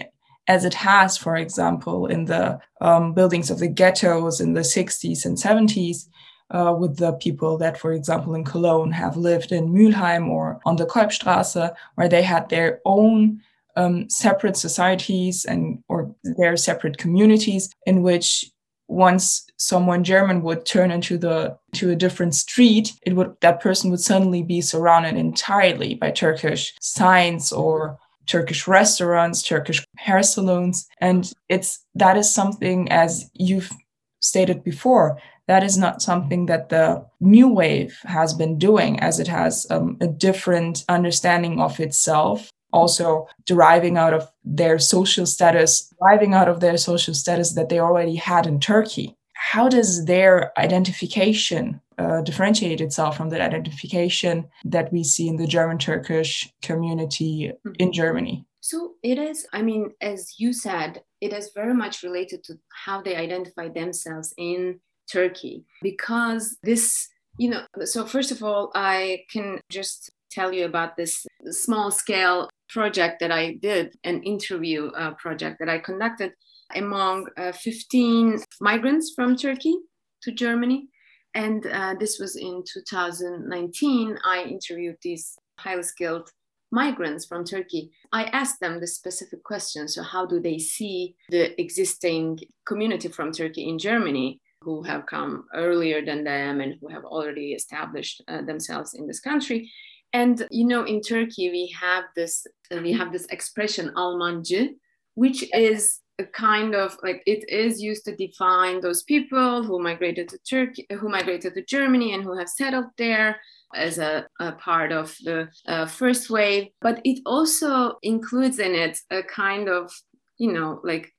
as 0.49 0.65
it 0.65 0.73
has, 0.73 1.15
for 1.15 1.35
example, 1.35 2.07
in 2.07 2.25
the 2.25 2.59
um, 2.81 3.13
buildings 3.13 3.51
of 3.51 3.59
the 3.59 3.67
ghettos 3.67 4.41
in 4.41 4.53
the 4.53 4.61
60s 4.61 5.23
and 5.23 5.37
70s, 5.37 6.07
uh, 6.49 6.75
with 6.77 6.97
the 6.97 7.13
people 7.13 7.55
that, 7.59 7.77
for 7.77 7.93
example, 7.93 8.33
in 8.33 8.43
Cologne 8.43 8.91
have 8.91 9.15
lived 9.15 9.51
in 9.51 9.69
Mülheim 9.69 10.27
or 10.27 10.59
on 10.65 10.75
the 10.75 10.87
Keupstrasse, 10.87 11.71
where 11.93 12.09
they 12.09 12.23
had 12.23 12.49
their 12.49 12.81
own 12.83 13.39
um, 13.75 14.09
separate 14.09 14.57
societies 14.57 15.45
and 15.45 15.83
or 15.87 16.13
their 16.23 16.57
separate 16.57 16.97
communities 16.97 17.69
in 17.85 18.01
which 18.01 18.51
once 18.87 19.45
someone 19.57 20.03
German 20.03 20.41
would 20.41 20.65
turn 20.65 20.89
into 20.89 21.19
the 21.19 21.55
to 21.73 21.91
a 21.91 21.95
different 21.95 22.33
street, 22.33 22.93
it 23.03 23.13
would 23.13 23.35
that 23.41 23.61
person 23.61 23.91
would 23.91 23.99
suddenly 23.99 24.41
be 24.41 24.61
surrounded 24.61 25.15
entirely 25.15 25.93
by 25.93 26.09
Turkish 26.09 26.73
signs 26.81 27.51
or 27.51 27.99
Turkish 28.29 28.67
restaurants, 28.67 29.41
Turkish 29.41 29.83
hair 29.97 30.21
salons. 30.23 30.87
And 31.01 31.31
it's 31.49 31.83
that 31.95 32.15
is 32.15 32.33
something, 32.33 32.89
as 32.91 33.29
you've 33.33 33.71
stated 34.19 34.63
before, 34.63 35.19
that 35.47 35.63
is 35.63 35.77
not 35.77 36.01
something 36.01 36.45
that 36.45 36.69
the 36.69 37.03
new 37.19 37.47
wave 37.47 37.97
has 38.03 38.35
been 38.35 38.59
doing, 38.59 38.99
as 38.99 39.19
it 39.19 39.27
has 39.27 39.65
um, 39.71 39.97
a 39.99 40.07
different 40.07 40.85
understanding 40.87 41.59
of 41.59 41.79
itself, 41.79 42.51
also 42.71 43.27
deriving 43.45 43.97
out 43.97 44.13
of 44.13 44.29
their 44.43 44.77
social 44.77 45.25
status, 45.25 45.91
deriving 45.99 46.35
out 46.35 46.47
of 46.47 46.59
their 46.59 46.77
social 46.77 47.15
status 47.15 47.53
that 47.53 47.69
they 47.69 47.79
already 47.79 48.15
had 48.15 48.45
in 48.45 48.59
Turkey. 48.59 49.15
How 49.33 49.69
does 49.69 50.05
their 50.05 50.51
identification 50.59 51.81
uh, 51.99 52.21
differentiate 52.21 52.79
itself 52.81 53.17
from 53.17 53.29
the 53.29 53.41
identification 53.41 54.47
that 54.63 54.91
we 54.93 55.03
see 55.03 55.27
in 55.27 55.35
the 55.35 55.45
German 55.45 55.77
Turkish 55.77 56.49
community 56.61 57.51
mm-hmm. 57.51 57.73
in 57.77 57.91
Germany? 57.91 58.45
So 58.61 58.93
it 59.03 59.17
is, 59.17 59.45
I 59.53 59.61
mean, 59.61 59.91
as 60.01 60.35
you 60.39 60.53
said, 60.53 61.03
it 61.21 61.33
is 61.33 61.51
very 61.53 61.73
much 61.73 62.03
related 62.03 62.43
to 62.45 62.57
how 62.85 63.01
they 63.01 63.15
identify 63.15 63.67
themselves 63.67 64.33
in 64.37 64.79
Turkey 65.11 65.65
because 65.81 66.57
this, 66.63 67.07
you 67.37 67.49
know, 67.49 67.65
so 67.83 68.05
first 68.05 68.31
of 68.31 68.43
all, 68.43 68.71
I 68.75 69.23
can 69.31 69.59
just 69.69 70.09
tell 70.31 70.53
you 70.53 70.65
about 70.65 70.95
this 70.95 71.25
small 71.49 71.91
scale 71.91 72.49
project 72.69 73.19
that 73.19 73.31
I 73.31 73.53
did, 73.53 73.95
an 74.03 74.23
interview 74.23 74.87
uh, 74.91 75.15
project 75.15 75.57
that 75.59 75.69
I 75.69 75.79
conducted 75.79 76.33
among 76.75 77.27
uh, 77.37 77.51
15 77.51 78.39
migrants 78.61 79.13
from 79.15 79.35
Turkey 79.35 79.75
to 80.21 80.31
Germany 80.31 80.87
and 81.35 81.65
uh, 81.67 81.95
this 81.99 82.19
was 82.19 82.35
in 82.35 82.63
2019. 82.71 84.17
I 84.25 84.43
interviewed 84.43 84.97
these 85.01 85.37
highly 85.59 85.83
skilled 85.83 86.29
migrants 86.71 87.25
from 87.25 87.43
Turkey. 87.43 87.91
I 88.11 88.25
asked 88.25 88.59
them 88.59 88.79
the 88.79 88.87
specific 88.87 89.43
question. 89.43 89.87
So, 89.87 90.03
how 90.03 90.25
do 90.25 90.39
they 90.39 90.57
see 90.57 91.15
the 91.29 91.59
existing 91.61 92.39
community 92.65 93.07
from 93.07 93.31
Turkey 93.31 93.67
in 93.67 93.77
Germany? 93.77 94.41
Who 94.61 94.83
have 94.83 95.05
come 95.05 95.45
earlier 95.53 96.03
than 96.03 96.25
them 96.25 96.59
and 96.59 96.75
who 96.81 96.89
have 96.89 97.05
already 97.05 97.53
established 97.53 98.21
uh, 98.27 98.41
themselves 98.41 98.93
in 98.93 99.07
this 99.07 99.21
country, 99.21 99.71
and 100.11 100.45
you 100.51 100.65
know, 100.65 100.83
in 100.83 101.01
Turkey 101.01 101.49
we 101.49 101.73
have 101.79 102.05
this 102.15 102.45
we 102.71 102.91
have 102.91 103.13
this 103.13 103.25
expression 103.27 103.91
Almancı, 103.95 104.69
which 105.15 105.45
is 105.53 105.99
a 106.19 106.25
kind 106.25 106.75
of 106.75 106.97
like 107.01 107.23
it 107.25 107.49
is 107.49 107.81
used 107.81 108.05
to 108.05 108.15
define 108.15 108.81
those 108.81 109.03
people 109.03 109.63
who 109.63 109.81
migrated 109.81 110.29
to 110.29 110.37
Turkey, 110.39 110.85
who 110.99 111.09
migrated 111.09 111.55
to 111.55 111.63
Germany, 111.63 112.13
and 112.13 112.23
who 112.23 112.37
have 112.37 112.49
settled 112.49 112.85
there 112.97 113.39
as 113.73 113.97
a, 113.97 114.27
a 114.39 114.51
part 114.53 114.91
of 114.91 115.15
the 115.23 115.47
uh, 115.67 115.85
first 115.85 116.29
wave. 116.29 116.67
But 116.81 117.01
it 117.03 117.21
also 117.25 117.97
includes 118.03 118.59
in 118.59 118.75
it 118.75 118.99
a 119.09 119.23
kind 119.23 119.69
of, 119.69 119.91
you 120.37 120.51
know, 120.51 120.81
like 120.83 121.11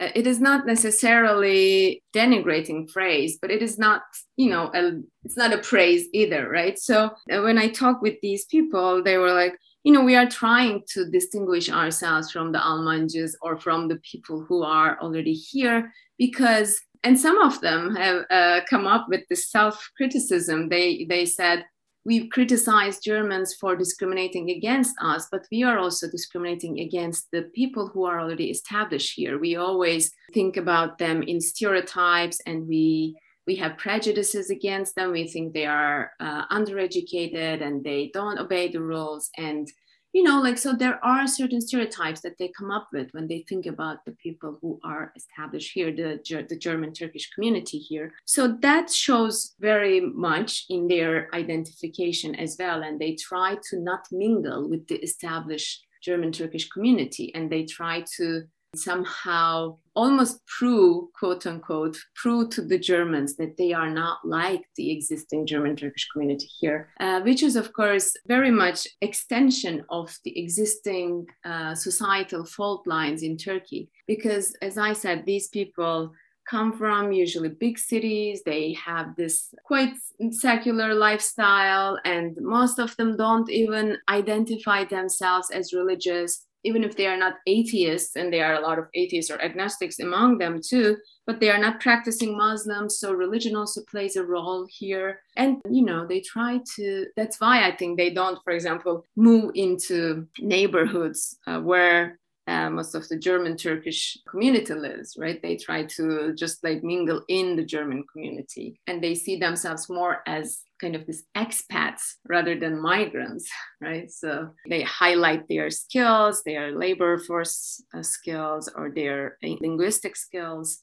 uh, 0.00 0.08
it 0.14 0.26
is 0.26 0.40
not 0.40 0.66
necessarily 0.66 2.02
denigrating 2.12 2.90
phrase 2.90 3.38
but 3.40 3.52
it 3.52 3.62
is 3.62 3.78
not 3.78 4.02
you 4.36 4.50
know 4.50 4.68
a, 4.74 4.90
it's 5.22 5.36
not 5.36 5.52
a 5.52 5.58
praise 5.58 6.08
either 6.12 6.48
right 6.48 6.80
so 6.80 7.10
uh, 7.30 7.40
when 7.42 7.58
i 7.58 7.68
talk 7.68 8.02
with 8.02 8.16
these 8.20 8.44
people 8.46 9.04
they 9.04 9.18
were 9.18 9.32
like 9.32 9.56
you 9.84 9.92
know, 9.92 10.02
we 10.02 10.16
are 10.16 10.28
trying 10.28 10.82
to 10.88 11.10
distinguish 11.10 11.70
ourselves 11.70 12.30
from 12.30 12.52
the 12.52 12.58
Almancıs 12.58 13.34
or 13.42 13.58
from 13.58 13.86
the 13.86 13.96
people 13.96 14.42
who 14.48 14.62
are 14.62 14.98
already 15.00 15.34
here 15.34 15.92
because, 16.18 16.80
and 17.02 17.20
some 17.20 17.38
of 17.38 17.60
them 17.60 17.94
have 17.94 18.24
uh, 18.30 18.60
come 18.68 18.86
up 18.86 19.06
with 19.10 19.20
this 19.28 19.50
self-criticism. 19.50 20.70
They 20.70 21.04
they 21.08 21.26
said 21.26 21.66
we 22.06 22.28
criticize 22.28 22.98
Germans 22.98 23.54
for 23.54 23.76
discriminating 23.76 24.50
against 24.50 24.94
us, 25.00 25.28
but 25.30 25.46
we 25.50 25.62
are 25.62 25.78
also 25.78 26.10
discriminating 26.10 26.80
against 26.80 27.30
the 27.30 27.42
people 27.54 27.88
who 27.88 28.04
are 28.04 28.20
already 28.20 28.50
established 28.50 29.14
here. 29.14 29.38
We 29.38 29.56
always 29.56 30.12
think 30.32 30.56
about 30.56 30.98
them 30.98 31.22
in 31.22 31.40
stereotypes 31.40 32.40
and 32.46 32.68
we 32.68 33.16
we 33.46 33.56
have 33.56 33.76
prejudices 33.76 34.50
against 34.50 34.94
them. 34.94 35.12
We 35.12 35.28
think 35.28 35.52
they 35.52 35.66
are 35.66 36.12
uh, 36.20 36.46
undereducated 36.48 37.62
and 37.62 37.84
they 37.84 38.10
don't 38.12 38.38
obey 38.38 38.68
the 38.68 38.80
rules. 38.80 39.30
And, 39.36 39.68
you 40.12 40.22
know, 40.22 40.40
like, 40.40 40.58
so 40.58 40.72
there 40.72 41.04
are 41.04 41.26
certain 41.26 41.60
stereotypes 41.60 42.22
that 42.22 42.38
they 42.38 42.52
come 42.56 42.70
up 42.70 42.88
with 42.92 43.08
when 43.12 43.28
they 43.28 43.44
think 43.48 43.66
about 43.66 44.04
the 44.04 44.12
people 44.12 44.58
who 44.62 44.80
are 44.84 45.12
established 45.16 45.72
here, 45.74 45.92
the, 45.92 46.20
the 46.48 46.56
German 46.56 46.92
Turkish 46.92 47.30
community 47.34 47.78
here. 47.78 48.14
So 48.24 48.56
that 48.62 48.90
shows 48.90 49.54
very 49.60 50.00
much 50.00 50.64
in 50.70 50.88
their 50.88 51.28
identification 51.34 52.34
as 52.36 52.56
well. 52.58 52.82
And 52.82 52.98
they 52.98 53.16
try 53.16 53.56
to 53.70 53.80
not 53.80 54.06
mingle 54.10 54.70
with 54.70 54.86
the 54.88 54.96
established 54.96 55.84
German 56.02 56.32
Turkish 56.32 56.68
community 56.68 57.34
and 57.34 57.50
they 57.50 57.64
try 57.64 58.04
to 58.16 58.42
somehow 58.78 59.76
almost 59.94 60.44
prove, 60.46 61.12
quote 61.12 61.46
unquote, 61.46 61.96
prove 62.16 62.50
to 62.50 62.62
the 62.62 62.78
Germans 62.78 63.36
that 63.36 63.56
they 63.56 63.72
are 63.72 63.90
not 63.90 64.18
like 64.24 64.62
the 64.76 64.90
existing 64.90 65.46
German 65.46 65.76
Turkish 65.76 66.08
community 66.12 66.48
here, 66.60 66.90
uh, 67.00 67.20
which 67.20 67.42
is, 67.42 67.56
of 67.56 67.72
course, 67.72 68.14
very 68.26 68.50
much 68.50 68.86
extension 69.00 69.84
of 69.90 70.16
the 70.24 70.38
existing 70.38 71.26
uh, 71.44 71.74
societal 71.74 72.44
fault 72.44 72.86
lines 72.86 73.22
in 73.22 73.36
Turkey. 73.36 73.90
Because, 74.06 74.54
as 74.62 74.78
I 74.78 74.92
said, 74.92 75.24
these 75.24 75.48
people 75.48 76.12
come 76.48 76.76
from 76.76 77.12
usually 77.12 77.48
big 77.48 77.78
cities. 77.78 78.42
They 78.44 78.74
have 78.74 79.16
this 79.16 79.54
quite 79.64 79.94
secular 80.30 80.94
lifestyle, 80.94 81.98
and 82.04 82.36
most 82.40 82.78
of 82.78 82.96
them 82.96 83.16
don't 83.16 83.50
even 83.50 83.98
identify 84.08 84.84
themselves 84.84 85.50
as 85.50 85.72
religious 85.72 86.46
even 86.64 86.82
if 86.82 86.96
they 86.96 87.06
are 87.06 87.16
not 87.16 87.34
atheists, 87.46 88.16
and 88.16 88.32
there 88.32 88.46
are 88.46 88.60
a 88.60 88.66
lot 88.66 88.78
of 88.78 88.88
atheists 88.94 89.30
or 89.30 89.40
agnostics 89.40 89.98
among 89.98 90.38
them 90.38 90.60
too, 90.60 90.96
but 91.26 91.40
they 91.40 91.50
are 91.50 91.58
not 91.58 91.80
practicing 91.80 92.36
Muslims, 92.36 92.98
so 92.98 93.12
religion 93.12 93.56
also 93.56 93.82
plays 93.90 94.16
a 94.16 94.24
role 94.24 94.66
here. 94.68 95.20
And 95.36 95.60
you 95.70 95.84
know, 95.84 96.06
they 96.06 96.20
try 96.20 96.60
to. 96.76 97.06
That's 97.16 97.40
why 97.40 97.66
I 97.66 97.76
think 97.76 97.96
they 97.96 98.10
don't, 98.10 98.38
for 98.44 98.52
example, 98.52 99.04
move 99.16 99.52
into 99.54 100.26
neighborhoods 100.40 101.36
uh, 101.46 101.60
where 101.60 102.18
uh, 102.46 102.68
most 102.68 102.94
of 102.94 103.08
the 103.08 103.18
German 103.18 103.56
Turkish 103.56 104.18
community 104.28 104.74
lives, 104.74 105.16
right? 105.18 105.40
They 105.40 105.56
try 105.56 105.84
to 105.96 106.34
just 106.34 106.62
like 106.62 106.84
mingle 106.84 107.22
in 107.28 107.56
the 107.56 107.64
German 107.64 108.04
community 108.12 108.78
and 108.86 109.02
they 109.02 109.14
see 109.14 109.38
themselves 109.38 109.88
more 109.88 110.18
as 110.26 110.60
kind 110.80 110.94
of 110.94 111.06
these 111.06 111.24
expats 111.36 112.16
rather 112.28 112.58
than 112.58 112.80
migrants, 112.80 113.48
right? 113.80 114.10
So 114.10 114.50
they 114.68 114.82
highlight 114.82 115.48
their 115.48 115.70
skills, 115.70 116.42
their 116.44 116.76
labor 116.76 117.18
force 117.18 117.82
uh, 117.94 118.02
skills, 118.02 118.70
or 118.74 118.90
their 118.90 119.38
linguistic 119.42 120.16
skills. 120.16 120.80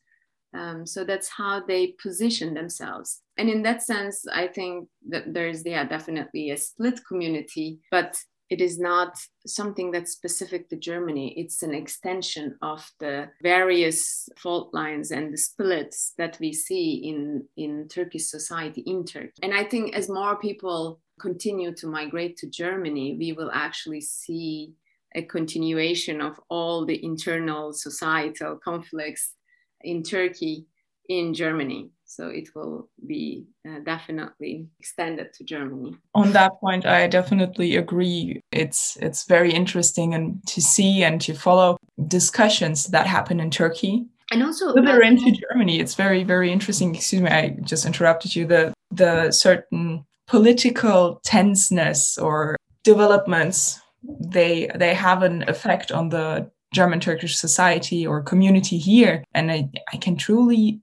Um, 0.53 0.85
so 0.85 1.03
that's 1.03 1.29
how 1.29 1.61
they 1.65 1.95
position 2.01 2.53
themselves. 2.53 3.21
And 3.37 3.49
in 3.49 3.61
that 3.63 3.83
sense, 3.83 4.25
I 4.27 4.47
think 4.47 4.89
that 5.09 5.33
there's, 5.33 5.65
yeah, 5.65 5.85
definitely 5.85 6.49
a 6.51 6.57
split 6.57 6.99
community, 7.07 7.79
but 7.89 8.17
it 8.51 8.60
is 8.60 8.77
not 8.77 9.17
something 9.48 9.91
that's 9.91 10.12
specific 10.12 10.67
to 10.70 10.75
Germany. 10.75 11.34
It's 11.38 11.63
an 11.63 11.74
extension 11.74 12.58
of 12.62 12.86
the 13.00 13.29
various 13.41 14.27
fault 14.38 14.74
lines 14.74 15.12
and 15.12 15.31
the 15.31 15.38
splits 15.38 16.12
that 16.17 16.38
we 16.41 16.51
see 16.51 16.96
in, 16.96 17.48
in 17.55 17.88
Turkish 17.88 18.25
society 18.25 18.81
in 18.81 19.05
Turkey. 19.05 19.39
And 19.41 19.53
I 19.53 19.63
think 19.63 19.96
as 19.96 20.10
more 20.10 20.36
people 20.36 21.00
continue 21.17 21.74
to 21.75 21.88
migrate 21.88 22.36
to 22.38 22.50
Germany, 22.50 23.15
we 23.17 23.31
will 23.31 23.51
actually 23.53 24.01
see 24.01 24.74
a 25.15 25.22
continuation 25.22 26.20
of 26.20 26.38
all 26.50 26.86
the 26.86 27.01
internal 27.05 27.72
societal 27.72 28.58
conflicts 28.58 29.34
in 29.79 30.03
Turkey 30.03 30.65
in 31.08 31.34
Germany. 31.34 31.91
So 32.11 32.27
it 32.27 32.49
will 32.53 32.89
be 33.07 33.45
uh, 33.65 33.79
definitely 33.85 34.67
extended 34.81 35.31
to 35.35 35.45
Germany. 35.45 35.95
On 36.13 36.33
that 36.33 36.51
point, 36.59 36.85
I 36.85 37.07
definitely 37.07 37.77
agree. 37.77 38.41
It's 38.51 38.97
it's 39.01 39.23
very 39.23 39.53
interesting 39.53 40.13
and 40.13 40.45
to 40.47 40.61
see 40.61 41.03
and 41.03 41.21
to 41.21 41.33
follow 41.33 41.77
discussions 42.09 42.87
that 42.87 43.07
happen 43.07 43.39
in 43.39 43.49
Turkey. 43.49 44.07
And 44.29 44.43
also 44.43 44.73
further 44.73 45.01
into 45.01 45.31
Germany, 45.31 45.79
it's 45.79 45.95
very 45.95 46.25
very 46.25 46.51
interesting. 46.51 46.93
Excuse 46.93 47.21
me, 47.21 47.29
I 47.29 47.55
just 47.63 47.85
interrupted 47.85 48.35
you. 48.35 48.45
The 48.45 48.73
the 48.91 49.31
certain 49.31 50.05
political 50.27 51.21
tenseness 51.23 52.17
or 52.17 52.57
developments 52.83 53.79
they 54.03 54.69
they 54.75 54.93
have 54.93 55.23
an 55.23 55.47
effect 55.47 55.93
on 55.93 56.09
the 56.09 56.51
German 56.73 56.99
Turkish 56.99 57.35
society 57.37 58.05
or 58.07 58.21
community 58.21 58.77
here. 58.77 59.23
And 59.33 59.51
I, 59.51 59.69
I 59.93 59.97
can 59.97 60.15
truly 60.15 60.81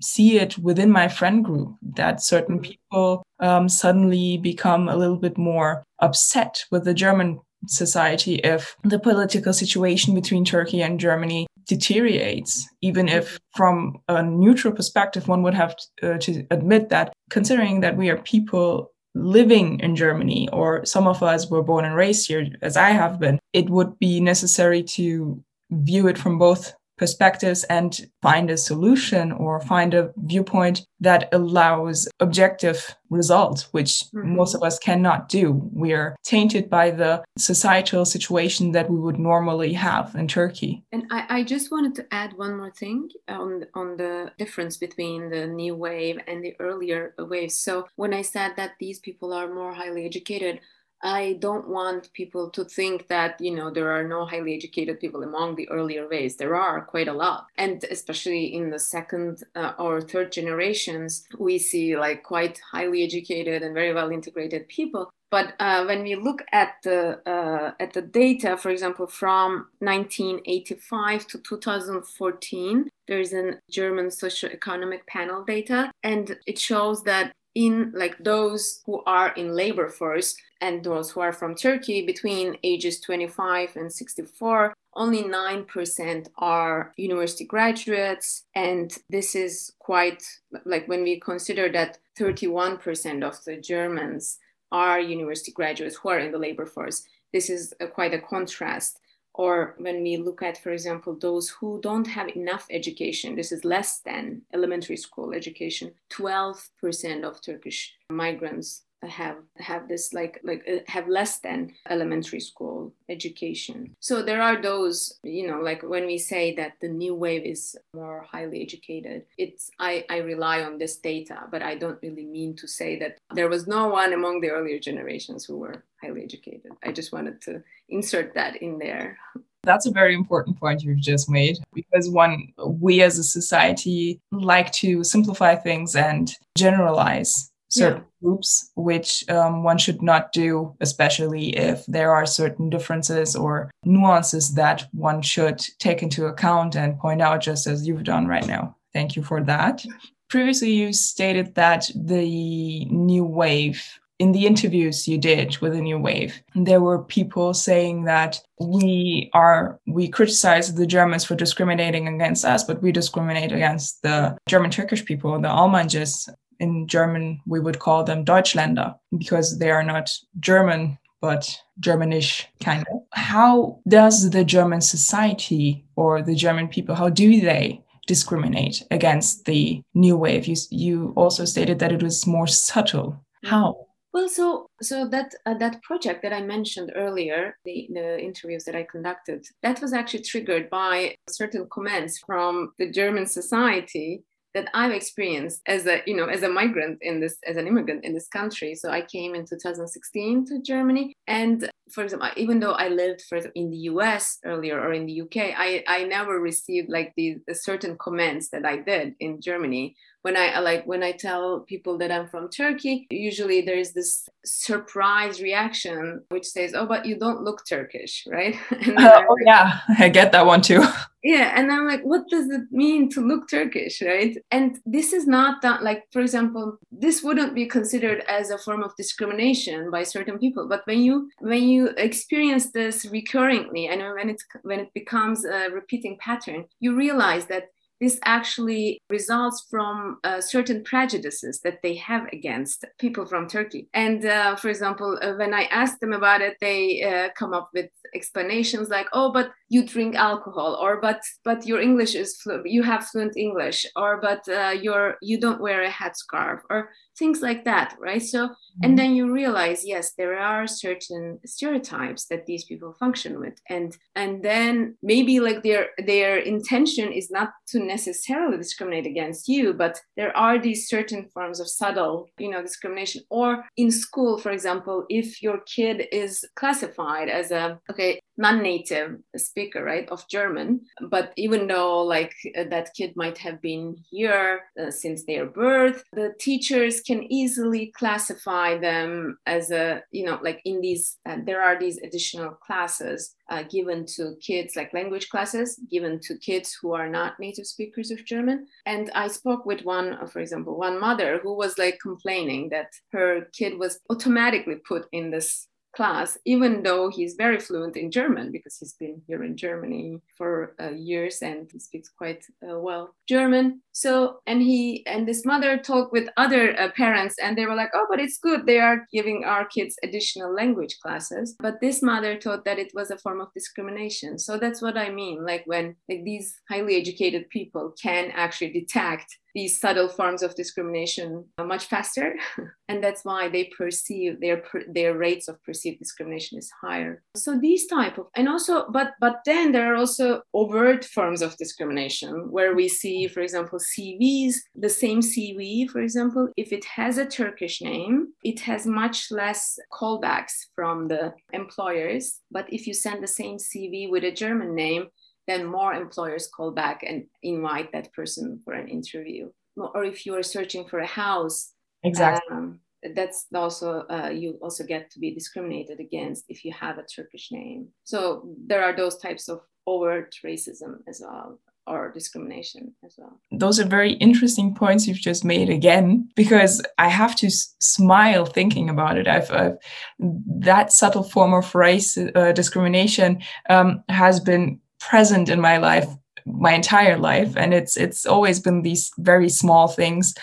see 0.00 0.38
it 0.38 0.58
within 0.58 0.90
my 0.90 1.08
friend 1.08 1.44
group 1.44 1.76
that 1.94 2.22
certain 2.22 2.60
people 2.60 3.22
um, 3.40 3.68
suddenly 3.68 4.38
become 4.38 4.88
a 4.88 4.96
little 4.96 5.16
bit 5.16 5.38
more 5.38 5.84
upset 6.00 6.64
with 6.70 6.84
the 6.84 6.94
German 6.94 7.40
society 7.66 8.36
if 8.36 8.76
the 8.84 8.98
political 8.98 9.52
situation 9.52 10.14
between 10.14 10.44
Turkey 10.44 10.82
and 10.82 11.00
Germany 11.00 11.46
deteriorates, 11.66 12.68
even 12.80 13.08
if 13.08 13.38
from 13.54 13.96
a 14.08 14.22
neutral 14.22 14.72
perspective, 14.72 15.26
one 15.26 15.42
would 15.42 15.54
have 15.54 15.74
to, 15.76 16.14
uh, 16.14 16.18
to 16.18 16.46
admit 16.50 16.90
that 16.90 17.12
considering 17.30 17.80
that 17.80 17.96
we 17.96 18.08
are 18.08 18.18
people 18.18 18.92
living 19.16 19.80
in 19.80 19.96
Germany, 19.96 20.48
or 20.52 20.84
some 20.84 21.06
of 21.06 21.22
us 21.22 21.50
were 21.50 21.62
born 21.62 21.84
and 21.84 21.96
raised 21.96 22.28
here, 22.28 22.46
as 22.62 22.76
I 22.76 22.90
have 22.90 23.18
been, 23.18 23.38
it 23.52 23.70
would 23.70 23.98
be 23.98 24.20
necessary 24.20 24.82
to 24.82 25.42
view 25.70 26.06
it 26.06 26.18
from 26.18 26.38
both 26.38 26.74
perspectives 26.96 27.64
and 27.64 28.08
find 28.22 28.50
a 28.50 28.56
solution 28.56 29.32
or 29.32 29.60
find 29.60 29.94
a 29.94 30.12
viewpoint 30.16 30.86
that 31.00 31.28
allows 31.32 32.08
objective 32.20 32.96
results, 33.10 33.72
which 33.72 34.04
mm-hmm. 34.14 34.36
most 34.36 34.54
of 34.54 34.62
us 34.62 34.78
cannot 34.78 35.28
do. 35.28 35.52
We 35.72 35.92
are 35.92 36.16
tainted 36.24 36.68
by 36.70 36.90
the 36.90 37.22
societal 37.38 38.04
situation 38.04 38.72
that 38.72 38.90
we 38.90 38.98
would 38.98 39.18
normally 39.18 39.72
have 39.74 40.14
in 40.14 40.26
Turkey. 40.28 40.84
And 40.92 41.04
I, 41.10 41.26
I 41.28 41.42
just 41.44 41.70
wanted 41.70 41.94
to 41.96 42.06
add 42.10 42.32
one 42.36 42.56
more 42.56 42.70
thing 42.70 43.10
on, 43.28 43.66
on 43.74 43.96
the 43.96 44.32
difference 44.38 44.76
between 44.76 45.30
the 45.30 45.46
new 45.46 45.74
wave 45.74 46.18
and 46.26 46.42
the 46.42 46.54
earlier 46.58 47.14
waves. 47.18 47.58
So 47.58 47.86
when 47.96 48.14
I 48.14 48.22
said 48.22 48.52
that 48.56 48.72
these 48.80 48.98
people 48.98 49.32
are 49.32 49.52
more 49.52 49.74
highly 49.74 50.06
educated, 50.06 50.60
I 51.06 51.34
don't 51.34 51.68
want 51.68 52.12
people 52.14 52.50
to 52.50 52.64
think 52.64 53.06
that, 53.06 53.40
you 53.40 53.54
know, 53.54 53.70
there 53.70 53.92
are 53.92 54.02
no 54.02 54.26
highly 54.26 54.56
educated 54.56 54.98
people 54.98 55.22
among 55.22 55.54
the 55.54 55.68
earlier 55.68 56.08
waves. 56.08 56.34
There 56.34 56.56
are 56.56 56.80
quite 56.80 57.06
a 57.06 57.12
lot. 57.12 57.46
And 57.56 57.84
especially 57.84 58.54
in 58.54 58.70
the 58.70 58.80
second 58.80 59.44
uh, 59.54 59.74
or 59.78 60.00
third 60.00 60.32
generations, 60.32 61.24
we 61.38 61.58
see 61.58 61.96
like 61.96 62.24
quite 62.24 62.60
highly 62.72 63.04
educated 63.04 63.62
and 63.62 63.72
very 63.72 63.94
well 63.94 64.10
integrated 64.10 64.66
people. 64.68 65.08
But 65.30 65.54
uh, 65.60 65.84
when 65.84 66.02
we 66.02 66.16
look 66.16 66.42
at 66.52 66.74
the 66.82 67.20
uh, 67.28 67.72
at 67.80 67.92
the 67.92 68.02
data, 68.02 68.56
for 68.56 68.70
example, 68.70 69.06
from 69.06 69.68
1985 69.80 71.26
to 71.28 71.38
2014, 71.38 72.88
there's 73.08 73.32
a 73.32 73.54
German 73.70 74.06
socioeconomic 74.06 75.06
panel 75.06 75.44
data, 75.44 75.90
and 76.04 76.36
it 76.46 76.58
shows 76.58 77.02
that 77.04 77.32
in 77.56 77.90
like 77.94 78.18
those 78.18 78.82
who 78.84 79.02
are 79.06 79.32
in 79.32 79.56
labor 79.56 79.88
force 79.88 80.36
and 80.60 80.84
those 80.84 81.10
who 81.10 81.20
are 81.20 81.32
from 81.32 81.54
Turkey 81.54 82.04
between 82.04 82.58
ages 82.62 83.00
25 83.00 83.76
and 83.76 83.90
64, 83.90 84.74
only 84.94 85.22
9% 85.22 86.28
are 86.36 86.92
university 86.98 87.46
graduates. 87.46 88.44
And 88.54 88.94
this 89.08 89.34
is 89.34 89.72
quite 89.78 90.22
like 90.66 90.86
when 90.86 91.02
we 91.02 91.18
consider 91.18 91.70
that 91.72 91.96
31% 92.20 93.24
of 93.24 93.42
the 93.44 93.56
Germans 93.56 94.38
are 94.70 95.00
university 95.00 95.50
graduates 95.50 95.96
who 95.96 96.10
are 96.10 96.18
in 96.18 96.32
the 96.32 96.38
labor 96.38 96.66
force. 96.66 97.04
This 97.32 97.48
is 97.48 97.72
a, 97.80 97.86
quite 97.86 98.12
a 98.12 98.20
contrast 98.20 99.00
or 99.36 99.74
when 99.78 100.02
we 100.02 100.16
look 100.16 100.42
at, 100.42 100.56
for 100.56 100.70
example, 100.70 101.14
those 101.14 101.50
who 101.50 101.78
don't 101.82 102.06
have 102.06 102.28
enough 102.34 102.66
education, 102.70 103.36
this 103.36 103.52
is 103.52 103.64
less 103.64 104.00
than 104.00 104.42
elementary 104.54 104.96
school 104.96 105.34
education, 105.34 105.92
12% 106.10 107.22
of 107.22 107.42
Turkish 107.42 107.94
migrants 108.10 108.82
have 109.02 109.36
have 109.58 109.88
this 109.88 110.12
like 110.12 110.40
like 110.42 110.64
uh, 110.70 110.78
have 110.86 111.08
less 111.08 111.38
than 111.38 111.72
elementary 111.88 112.40
school 112.40 112.92
education. 113.08 113.94
So 114.00 114.22
there 114.22 114.42
are 114.42 114.60
those 114.60 115.18
you 115.22 115.46
know 115.46 115.60
like 115.60 115.82
when 115.82 116.06
we 116.06 116.18
say 116.18 116.54
that 116.56 116.74
the 116.80 116.88
new 116.88 117.14
wave 117.14 117.44
is 117.44 117.76
more 117.94 118.26
highly 118.30 118.62
educated 118.62 119.24
it's 119.38 119.70
i 119.78 120.04
i 120.10 120.18
rely 120.18 120.62
on 120.62 120.78
this 120.78 120.96
data 120.96 121.42
but 121.50 121.62
i 121.62 121.74
don't 121.74 121.98
really 122.02 122.24
mean 122.24 122.54
to 122.56 122.66
say 122.66 122.98
that 122.98 123.18
there 123.34 123.48
was 123.48 123.66
no 123.66 123.88
one 123.88 124.12
among 124.12 124.40
the 124.40 124.50
earlier 124.50 124.78
generations 124.78 125.44
who 125.44 125.58
were 125.58 125.84
highly 126.02 126.22
educated. 126.22 126.72
I 126.84 126.92
just 126.92 127.12
wanted 127.12 127.40
to 127.42 127.62
insert 127.88 128.34
that 128.34 128.56
in 128.62 128.78
there. 128.78 129.18
That's 129.64 129.86
a 129.86 129.90
very 129.90 130.14
important 130.14 130.58
point 130.60 130.82
you've 130.82 131.00
just 131.00 131.28
made 131.28 131.58
because 131.74 132.08
one 132.08 132.52
we 132.64 133.02
as 133.02 133.18
a 133.18 133.24
society 133.24 134.20
like 134.30 134.70
to 134.72 135.02
simplify 135.02 135.56
things 135.56 135.96
and 135.96 136.30
generalize 136.56 137.50
certain 137.68 138.02
yeah. 138.02 138.08
groups, 138.22 138.70
which 138.76 139.28
um, 139.28 139.62
one 139.62 139.78
should 139.78 140.02
not 140.02 140.32
do, 140.32 140.74
especially 140.80 141.56
if 141.56 141.84
there 141.86 142.12
are 142.12 142.26
certain 142.26 142.70
differences 142.70 143.36
or 143.36 143.70
nuances 143.84 144.54
that 144.54 144.86
one 144.92 145.22
should 145.22 145.58
take 145.78 146.02
into 146.02 146.26
account 146.26 146.76
and 146.76 146.98
point 146.98 147.22
out, 147.22 147.40
just 147.40 147.66
as 147.66 147.86
you've 147.86 148.04
done 148.04 148.26
right 148.26 148.46
now. 148.46 148.76
Thank 148.92 149.16
you 149.16 149.22
for 149.22 149.42
that. 149.44 149.84
Previously, 150.28 150.72
you 150.72 150.92
stated 150.92 151.54
that 151.54 151.90
the 151.94 152.84
new 152.86 153.24
wave 153.24 153.82
in 154.18 154.32
the 154.32 154.46
interviews 154.46 155.06
you 155.06 155.18
did 155.18 155.58
with 155.58 155.74
the 155.74 155.80
new 155.80 155.98
wave 155.98 156.40
there 156.54 156.80
were 156.80 157.02
people 157.02 157.52
saying 157.52 158.04
that 158.04 158.40
we 158.58 159.30
are 159.34 159.78
we 159.86 160.08
criticize 160.08 160.74
the 160.74 160.86
germans 160.86 161.24
for 161.24 161.34
discriminating 161.34 162.08
against 162.08 162.44
us 162.44 162.64
but 162.64 162.82
we 162.82 162.90
discriminate 162.90 163.52
against 163.52 164.02
the 164.02 164.36
german 164.48 164.70
turkish 164.70 165.04
people 165.04 165.38
the 165.38 165.48
almancıs 165.48 166.28
in 166.60 166.86
German, 166.86 167.40
we 167.46 167.60
would 167.60 167.78
call 167.78 168.04
them 168.04 168.24
Deutschländer 168.24 168.94
because 169.16 169.58
they 169.58 169.70
are 169.70 169.82
not 169.82 170.10
German, 170.40 170.98
but 171.20 171.60
Germanish 171.80 172.46
kind 172.60 172.84
of. 172.90 173.02
How 173.12 173.80
does 173.88 174.30
the 174.30 174.44
German 174.44 174.80
society 174.80 175.84
or 175.96 176.22
the 176.22 176.34
German 176.34 176.68
people, 176.68 176.94
how 176.94 177.08
do 177.08 177.40
they 177.40 177.82
discriminate 178.06 178.82
against 178.90 179.44
the 179.44 179.82
new 179.94 180.16
wave? 180.16 180.46
You, 180.46 180.56
you 180.70 181.12
also 181.16 181.44
stated 181.44 181.78
that 181.80 181.92
it 181.92 182.02
was 182.02 182.26
more 182.26 182.46
subtle. 182.46 183.24
How? 183.44 183.86
Well, 184.16 184.30
so 184.30 184.70
so 184.80 185.06
that 185.08 185.34
uh, 185.44 185.58
that 185.58 185.82
project 185.82 186.22
that 186.22 186.32
I 186.32 186.40
mentioned 186.40 186.90
earlier, 186.96 187.58
the, 187.66 187.86
the 187.92 188.18
interviews 188.18 188.64
that 188.64 188.74
I 188.74 188.86
conducted, 188.90 189.44
that 189.62 189.82
was 189.82 189.92
actually 189.92 190.22
triggered 190.22 190.70
by 190.70 191.16
certain 191.28 191.68
comments 191.70 192.18
from 192.20 192.72
the 192.78 192.90
German 192.90 193.26
society 193.26 194.24
that 194.56 194.70
I've 194.72 194.92
experienced 194.92 195.60
as 195.66 195.86
a 195.86 196.02
you 196.06 196.16
know 196.16 196.26
as 196.26 196.42
a 196.42 196.48
migrant 196.48 196.98
in 197.02 197.20
this 197.20 197.36
as 197.46 197.56
an 197.58 197.66
immigrant 197.66 198.04
in 198.04 198.14
this 198.14 198.26
country. 198.26 198.74
So 198.74 198.90
I 198.90 199.02
came 199.02 199.34
in 199.34 199.44
2016 199.44 200.46
to 200.46 200.62
Germany, 200.62 201.12
and 201.26 201.70
for 201.90 202.02
example, 202.04 202.28
even 202.36 202.60
though 202.60 202.72
I 202.72 202.88
lived 202.88 203.22
for 203.22 203.38
in 203.54 203.70
the 203.70 203.76
U.S. 203.92 204.38
earlier 204.44 204.80
or 204.80 204.92
in 204.92 205.06
the 205.06 205.12
U.K., 205.12 205.54
I 205.56 205.84
I 205.86 206.04
never 206.04 206.40
received 206.40 206.88
like 206.88 207.12
the, 207.16 207.38
the 207.46 207.54
certain 207.54 207.96
comments 207.98 208.50
that 208.50 208.64
I 208.64 208.78
did 208.78 209.14
in 209.20 209.40
Germany 209.40 209.96
when 210.26 210.36
I 210.36 210.58
like 210.58 210.84
when 210.88 211.04
I 211.04 211.12
tell 211.12 211.60
people 211.60 211.98
that 211.98 212.10
I'm 212.10 212.26
from 212.26 212.50
Turkey, 212.50 213.06
usually 213.10 213.60
there 213.60 213.78
is 213.78 213.92
this 213.92 214.28
surprise 214.44 215.40
reaction 215.40 216.24
which 216.30 216.46
says, 216.46 216.74
"Oh, 216.74 216.84
but 216.84 217.06
you 217.06 217.16
don't 217.16 217.44
look 217.46 217.60
Turkish, 217.64 218.26
right?" 218.26 218.56
Uh, 218.96 219.22
oh 219.30 219.36
yeah, 219.44 219.78
I 220.04 220.08
get 220.08 220.32
that 220.32 220.46
one 220.46 220.62
too. 220.62 220.82
Yeah, 221.34 221.52
and 221.56 221.72
I'm 221.72 221.88
like, 221.88 222.02
what 222.02 222.28
does 222.28 222.48
it 222.50 222.70
mean 222.70 223.10
to 223.10 223.20
look 223.20 223.48
Turkish, 223.50 224.00
right? 224.00 224.38
And 224.52 224.78
this 224.86 225.12
is 225.12 225.26
not 225.26 225.60
that 225.62 225.82
like, 225.82 226.04
for 226.12 226.20
example, 226.20 226.78
this 226.92 227.20
wouldn't 227.20 227.52
be 227.52 227.66
considered 227.66 228.22
as 228.28 228.50
a 228.50 228.58
form 228.58 228.84
of 228.84 228.94
discrimination 228.94 229.90
by 229.90 230.04
certain 230.04 230.38
people, 230.38 230.68
but 230.68 230.82
when 230.86 231.00
you 231.00 231.28
when 231.40 231.64
you 231.64 231.75
experience 231.98 232.72
this 232.72 233.06
recurringly 233.06 233.88
and 233.90 234.00
when 234.14 234.28
it's 234.30 234.44
when 234.62 234.80
it 234.80 234.92
becomes 234.94 235.44
a 235.44 235.68
repeating 235.70 236.16
pattern, 236.18 236.64
you 236.80 236.96
realize 236.96 237.46
that 237.46 237.64
this 238.00 238.18
actually 238.24 239.00
results 239.08 239.66
from 239.70 240.18
uh, 240.22 240.40
certain 240.40 240.84
prejudices 240.84 241.60
that 241.64 241.78
they 241.82 241.94
have 241.96 242.26
against 242.32 242.84
people 242.98 243.24
from 243.24 243.48
Turkey. 243.48 243.88
And 243.94 244.24
uh, 244.24 244.56
for 244.56 244.68
example, 244.68 245.18
uh, 245.22 245.32
when 245.34 245.54
I 245.54 245.64
ask 245.64 245.98
them 246.00 246.12
about 246.12 246.42
it, 246.42 246.56
they 246.60 247.02
uh, 247.02 247.28
come 247.38 247.54
up 247.54 247.70
with 247.72 247.88
explanations 248.14 248.88
like, 248.88 249.08
"Oh, 249.12 249.32
but 249.32 249.50
you 249.68 249.86
drink 249.86 250.14
alcohol," 250.14 250.76
or 250.80 251.00
"But 251.00 251.20
but 251.44 251.66
your 251.66 251.80
English 251.80 252.14
is 252.14 252.36
flu- 252.42 252.62
you 252.64 252.82
have 252.82 253.06
fluent 253.06 253.36
English," 253.36 253.86
or 253.96 254.20
"But 254.20 254.46
uh, 254.48 254.74
you're 254.84 255.16
you 255.22 255.40
don't 255.40 255.60
wear 255.60 255.82
a 255.82 255.90
headscarf," 255.90 256.60
or 256.68 256.90
things 257.18 257.40
like 257.40 257.64
that, 257.64 257.96
right? 258.00 258.22
So 258.22 258.50
and 258.82 258.90
mm-hmm. 258.90 258.96
then 258.96 259.14
you 259.14 259.32
realize 259.32 259.86
yes 259.86 260.12
there 260.18 260.38
are 260.38 260.66
certain 260.66 261.38
stereotypes 261.46 262.26
that 262.26 262.46
these 262.46 262.64
people 262.64 262.92
function 262.92 263.40
with 263.40 263.54
and 263.68 263.96
and 264.14 264.42
then 264.42 264.96
maybe 265.02 265.40
like 265.40 265.62
their 265.62 265.88
their 266.06 266.38
intention 266.38 267.12
is 267.12 267.30
not 267.30 267.50
to 267.68 267.80
necessarily 267.80 268.56
discriminate 268.56 269.06
against 269.06 269.48
you 269.48 269.72
but 269.72 269.98
there 270.16 270.36
are 270.36 270.58
these 270.58 270.88
certain 270.88 271.28
forms 271.32 271.60
of 271.60 271.68
subtle 271.68 272.28
you 272.38 272.50
know 272.50 272.62
discrimination 272.62 273.22
or 273.30 273.64
in 273.76 273.90
school 273.90 274.38
for 274.38 274.50
example 274.50 275.04
if 275.08 275.42
your 275.42 275.60
kid 275.60 276.06
is 276.12 276.44
classified 276.56 277.28
as 277.28 277.50
a 277.50 277.78
okay 277.90 278.20
non-native 278.38 279.18
speaker 279.36 279.82
right 279.84 280.08
of 280.10 280.28
german. 280.28 280.80
But 281.10 281.32
even 281.36 281.66
though 281.66 282.02
like 282.02 282.34
uh, 282.58 282.64
that 282.70 282.94
kid 282.94 283.14
might 283.16 283.38
have 283.38 283.60
been 283.60 283.96
here 284.10 284.60
uh, 284.80 284.90
since 284.90 285.24
their 285.24 285.46
birth 285.46 286.02
the 286.12 286.34
teachers 286.38 287.00
can 287.00 287.22
easily 287.32 287.92
classify 287.96 288.78
them 288.78 289.38
as 289.46 289.70
a 289.70 290.02
you 290.10 290.24
know 290.24 290.38
like 290.42 290.60
in 290.64 290.80
these 290.80 291.18
uh, 291.26 291.38
there 291.44 291.62
are 291.62 291.78
these 291.78 291.98
additional 291.98 292.50
classes 292.50 293.34
uh, 293.48 293.62
given 293.62 294.04
to 294.04 294.34
kids 294.40 294.76
like 294.76 294.92
language 294.92 295.28
classes 295.28 295.80
given 295.90 296.18
to 296.20 296.36
kids 296.38 296.76
who 296.80 296.92
are 296.92 297.08
not 297.08 297.38
native 297.38 297.66
speakers 297.66 298.10
of 298.10 298.24
german. 298.24 298.66
And 298.84 299.10
i 299.14 299.28
spoke 299.28 299.66
with 299.66 299.84
one 299.84 300.14
uh, 300.14 300.26
for 300.26 300.40
example 300.40 300.76
one 300.78 301.00
mother 301.00 301.40
who 301.42 301.54
was 301.54 301.78
like 301.78 301.98
complaining 302.02 302.68
that 302.70 302.90
her 303.12 303.48
kid 303.52 303.78
was 303.78 304.00
automatically 304.10 304.76
put 304.86 305.06
in 305.12 305.30
this 305.30 305.68
class, 305.96 306.38
even 306.44 306.82
though 306.82 307.08
he's 307.08 307.34
very 307.34 307.58
fluent 307.58 307.96
in 307.96 308.10
German 308.10 308.52
because 308.52 308.76
he's 308.78 308.92
been 308.92 309.22
here 309.26 309.42
in 309.42 309.56
Germany 309.56 310.20
for 310.36 310.74
uh, 310.80 310.90
years 310.90 311.40
and 311.42 311.68
he 311.72 311.78
speaks 311.78 312.10
quite 312.10 312.44
uh, 312.62 312.78
well 312.78 313.14
German. 313.26 313.80
So, 313.92 314.40
and 314.46 314.60
he 314.60 315.04
and 315.06 315.26
this 315.26 315.44
mother 315.46 315.78
talked 315.78 316.12
with 316.12 316.28
other 316.36 316.78
uh, 316.78 316.90
parents 316.90 317.36
and 317.42 317.56
they 317.56 317.64
were 317.64 317.74
like, 317.74 317.90
oh, 317.94 318.06
but 318.10 318.20
it's 318.20 318.38
good. 318.38 318.66
They 318.66 318.78
are 318.78 319.06
giving 319.12 319.44
our 319.44 319.64
kids 319.64 319.96
additional 320.04 320.54
language 320.54 320.98
classes. 321.02 321.56
But 321.58 321.80
this 321.80 322.02
mother 322.02 322.38
thought 322.38 322.66
that 322.66 322.78
it 322.78 322.92
was 322.94 323.10
a 323.10 323.18
form 323.18 323.40
of 323.40 323.52
discrimination. 323.54 324.38
So 324.38 324.58
that's 324.58 324.82
what 324.82 324.98
I 324.98 325.08
mean. 325.10 325.44
Like 325.44 325.62
when 325.64 325.96
like 326.08 326.24
these 326.24 326.60
highly 326.68 326.96
educated 326.96 327.48
people 327.48 327.94
can 328.00 328.30
actually 328.34 328.72
detect 328.72 329.38
these 329.56 329.80
subtle 329.80 330.06
forms 330.06 330.42
of 330.42 330.54
discrimination 330.54 331.46
much 331.58 331.86
faster. 331.86 332.34
And 332.88 333.02
that's 333.02 333.24
why 333.24 333.48
they 333.48 333.64
perceive 333.76 334.40
their 334.40 334.62
their 334.94 335.18
rates 335.18 335.48
of 335.48 335.60
perceived 335.64 335.98
discrimination 335.98 336.56
is 336.56 336.70
higher. 336.80 337.22
So 337.34 337.58
these 337.58 337.88
type 337.88 338.16
of 338.16 338.26
and 338.36 338.48
also 338.48 338.88
but 338.90 339.08
but 339.20 339.36
then 339.44 339.72
there 339.72 339.92
are 339.92 339.96
also 339.96 340.42
overt 340.54 341.04
forms 341.04 341.42
of 341.42 341.56
discrimination 341.56 342.32
where 342.56 342.76
we 342.76 342.86
see 342.88 343.26
for 343.26 343.40
example 343.40 343.80
cvs 343.90 344.54
the 344.84 344.94
same 345.02 345.20
cv 345.20 345.90
for 345.90 346.00
example 346.00 346.44
if 346.56 346.68
it 346.72 346.84
has 346.84 347.18
a 347.18 347.26
turkish 347.26 347.76
name 347.82 348.14
it 348.44 348.60
has 348.60 348.86
much 348.86 349.18
less 349.32 349.62
callbacks 349.92 350.56
from 350.76 351.08
the 351.08 351.34
employers. 351.52 352.24
But 352.56 352.66
if 352.72 352.86
you 352.86 352.94
send 352.94 353.18
the 353.20 353.34
same 353.40 353.56
cv 353.56 354.10
with 354.12 354.22
a 354.22 354.38
german 354.42 354.76
name 354.76 355.04
then 355.46 355.64
more 355.64 355.94
employers 355.94 356.48
call 356.48 356.70
back 356.72 357.02
and 357.06 357.26
invite 357.42 357.92
that 357.92 358.12
person 358.12 358.60
for 358.64 358.72
an 358.74 358.88
interview. 358.88 359.50
Or 359.76 360.04
if 360.04 360.26
you 360.26 360.34
are 360.34 360.42
searching 360.42 360.86
for 360.86 361.00
a 361.00 361.06
house, 361.06 361.72
exactly. 362.02 362.56
Um, 362.56 362.80
that's 363.14 363.46
also 363.54 364.04
uh, 364.10 364.30
you 364.30 364.58
also 364.62 364.84
get 364.84 365.10
to 365.12 365.20
be 365.20 365.32
discriminated 365.32 366.00
against 366.00 366.44
if 366.48 366.64
you 366.64 366.72
have 366.72 366.98
a 366.98 367.04
Turkish 367.04 367.52
name. 367.52 367.88
So 368.04 368.48
there 368.66 368.82
are 368.82 368.96
those 368.96 369.18
types 369.18 369.48
of 369.48 369.60
overt 369.86 370.34
racism 370.44 370.98
as 371.06 371.20
well 371.24 371.60
or 371.86 372.10
discrimination 372.10 372.92
as 373.04 373.14
well. 373.16 373.38
Those 373.52 373.78
are 373.78 373.84
very 373.84 374.14
interesting 374.14 374.74
points 374.74 375.06
you've 375.06 375.18
just 375.18 375.44
made 375.44 375.70
again, 375.70 376.28
because 376.34 376.82
I 376.98 377.08
have 377.08 377.36
to 377.36 377.46
s- 377.46 377.76
smile 377.80 378.44
thinking 378.44 378.90
about 378.90 379.18
it. 379.18 379.28
I've, 379.28 379.50
I've, 379.52 379.76
that 380.18 380.92
subtle 380.92 381.22
form 381.22 381.54
of 381.54 381.72
race 381.74 382.18
uh, 382.18 382.52
discrimination 382.52 383.40
um, 383.68 384.02
has 384.08 384.40
been 384.40 384.80
present 385.08 385.48
in 385.48 385.60
my 385.60 385.78
life 385.78 386.08
my 386.46 386.72
entire 386.72 387.18
life. 387.18 387.56
And 387.56 387.74
it's 387.74 387.96
it's 387.96 388.24
always 388.24 388.60
been 388.60 388.82
these 388.82 389.10
very 389.18 389.48
small 389.48 389.88
things. 389.88 390.34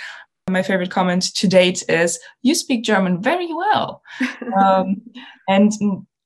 My 0.50 0.62
favorite 0.62 0.92
comment 0.92 1.34
to 1.36 1.48
date 1.48 1.84
is 1.88 2.20
you 2.42 2.54
speak 2.54 2.84
german 2.84 3.22
very 3.22 3.52
well. 3.54 4.02
Um, 4.62 5.02
and 5.48 5.72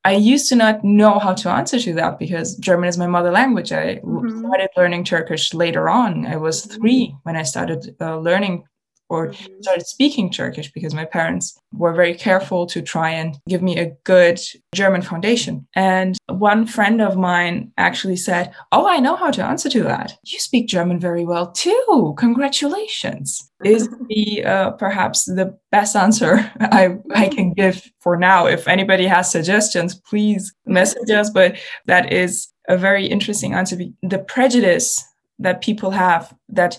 i 0.04 0.12
used 0.12 0.50
to 0.50 0.56
not 0.56 0.84
know 0.84 1.18
how 1.18 1.34
to 1.34 1.50
answer 1.50 1.80
to 1.80 1.94
that 1.94 2.20
because 2.20 2.58
german 2.58 2.90
is 2.90 2.98
my 2.98 3.08
mother 3.08 3.32
language. 3.32 3.72
I 3.72 3.96
mm-hmm. 4.04 4.40
started 4.40 4.70
learning 4.76 5.04
turkish 5.04 5.54
later 5.54 5.88
on. 5.88 6.26
I 6.26 6.36
was 6.36 6.66
mm-hmm. 6.66 6.76
three 6.76 7.16
when 7.24 7.36
i 7.38 7.44
started 7.44 7.96
uh, 8.02 8.18
learning 8.18 8.64
or 9.10 9.30
mm-hmm. 9.30 9.62
started 9.62 9.86
speaking 9.86 10.30
Turkish 10.30 10.72
because 10.72 10.94
my 10.94 11.06
parents 11.06 11.60
were 11.72 11.94
very 11.94 12.14
careful 12.14 12.66
to 12.68 12.82
try 12.82 13.10
and 13.10 13.38
give 13.48 13.62
me 13.62 13.78
a 13.78 13.92
good 14.04 14.40
German 14.74 15.02
foundation. 15.02 15.68
And 15.76 16.18
one 16.30 16.66
friend 16.66 17.02
of 17.02 17.18
mine 17.18 17.72
actually 17.78 18.16
said, 18.16 18.54
Oh, 18.72 18.88
I 18.88 19.00
know 19.00 19.16
how 19.16 19.32
to 19.32 19.44
answer 19.44 19.70
to 19.70 19.84
that. 19.84 20.18
You 20.26 20.40
speak 20.40 20.68
German 20.68 21.00
very 21.00 21.26
well 21.26 21.52
too. 21.52 22.16
Congratulations. 22.18 23.52
Is 23.64 23.90
the 24.10 24.44
uh, 24.46 24.72
perhaps 24.72 25.26
the 25.26 25.58
best 25.72 25.96
answer 25.96 26.52
I, 26.60 26.98
I 27.16 27.30
can 27.30 27.54
give 27.54 27.90
for 28.00 28.18
now. 28.18 28.46
If 28.46 28.68
anybody 28.68 29.08
has 29.08 29.32
suggestions, 29.32 29.96
please 29.96 30.54
message 30.66 31.10
us. 31.10 31.30
But 31.30 31.58
that 31.86 32.12
is 32.12 32.48
a 32.68 32.78
very 32.78 33.08
interesting 33.08 33.54
answer. 33.54 33.78
The 34.04 34.20
prejudice 34.20 35.04
that 35.40 35.62
people 35.62 35.92
have 35.92 36.34
that 36.50 36.78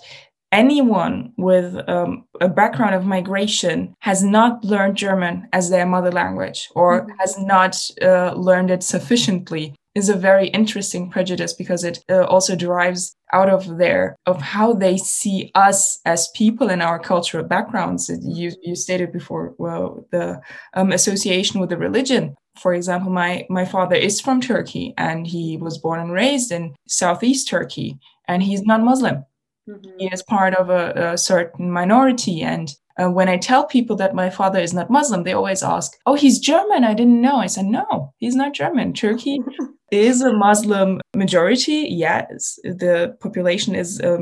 anyone 0.52 1.32
with 1.36 1.76
um, 1.88 2.24
a 2.40 2.48
background 2.48 2.94
of 2.94 3.04
migration 3.04 3.94
has 4.00 4.22
not 4.22 4.64
learned 4.64 4.96
German 4.96 5.48
as 5.52 5.70
their 5.70 5.86
mother 5.86 6.12
language 6.12 6.68
or 6.74 7.02
mm-hmm. 7.02 7.12
has 7.18 7.38
not 7.38 7.76
uh, 8.02 8.32
learned 8.34 8.70
it 8.70 8.82
sufficiently 8.82 9.74
is 9.94 10.08
a 10.08 10.14
very 10.14 10.48
interesting 10.48 11.10
prejudice 11.10 11.52
because 11.52 11.82
it 11.82 11.98
uh, 12.08 12.24
also 12.24 12.54
derives 12.54 13.16
out 13.32 13.50
of 13.50 13.78
there 13.78 14.16
of 14.26 14.40
how 14.40 14.72
they 14.72 14.96
see 14.96 15.50
us 15.54 15.98
as 16.04 16.30
people 16.34 16.70
in 16.70 16.80
our 16.80 16.98
cultural 16.98 17.44
backgrounds. 17.44 18.10
You, 18.22 18.52
you 18.62 18.76
stated 18.76 19.12
before, 19.12 19.54
well, 19.58 20.06
the 20.12 20.40
um, 20.74 20.92
association 20.92 21.60
with 21.60 21.70
the 21.70 21.76
religion. 21.76 22.36
For 22.56 22.74
example, 22.74 23.10
my, 23.10 23.44
my 23.50 23.64
father 23.64 23.96
is 23.96 24.20
from 24.20 24.40
Turkey 24.40 24.94
and 24.96 25.26
he 25.26 25.56
was 25.56 25.78
born 25.78 26.00
and 26.00 26.12
raised 26.12 26.52
in 26.52 26.74
Southeast 26.86 27.48
Turkey 27.48 27.98
and 28.26 28.42
he's 28.42 28.62
non-Muslim. 28.62 29.24
Mm-hmm. 29.68 29.98
He 29.98 30.06
is 30.12 30.22
part 30.22 30.54
of 30.54 30.70
a, 30.70 31.12
a 31.12 31.18
certain 31.18 31.70
minority. 31.70 32.42
And 32.42 32.72
uh, 33.00 33.10
when 33.10 33.28
I 33.28 33.36
tell 33.36 33.66
people 33.66 33.96
that 33.96 34.14
my 34.14 34.30
father 34.30 34.60
is 34.60 34.74
not 34.74 34.90
Muslim, 34.90 35.24
they 35.24 35.32
always 35.32 35.62
ask, 35.62 35.92
Oh, 36.06 36.14
he's 36.14 36.38
German. 36.38 36.84
I 36.84 36.94
didn't 36.94 37.20
know. 37.20 37.36
I 37.36 37.46
said, 37.46 37.66
No, 37.66 38.14
he's 38.18 38.34
not 38.34 38.54
German. 38.54 38.92
Turkey 38.92 39.40
is 39.90 40.20
a 40.20 40.32
Muslim 40.32 41.00
majority. 41.14 41.86
Yes, 41.90 42.58
the 42.64 43.16
population 43.20 43.74
is 43.74 44.00
a 44.00 44.18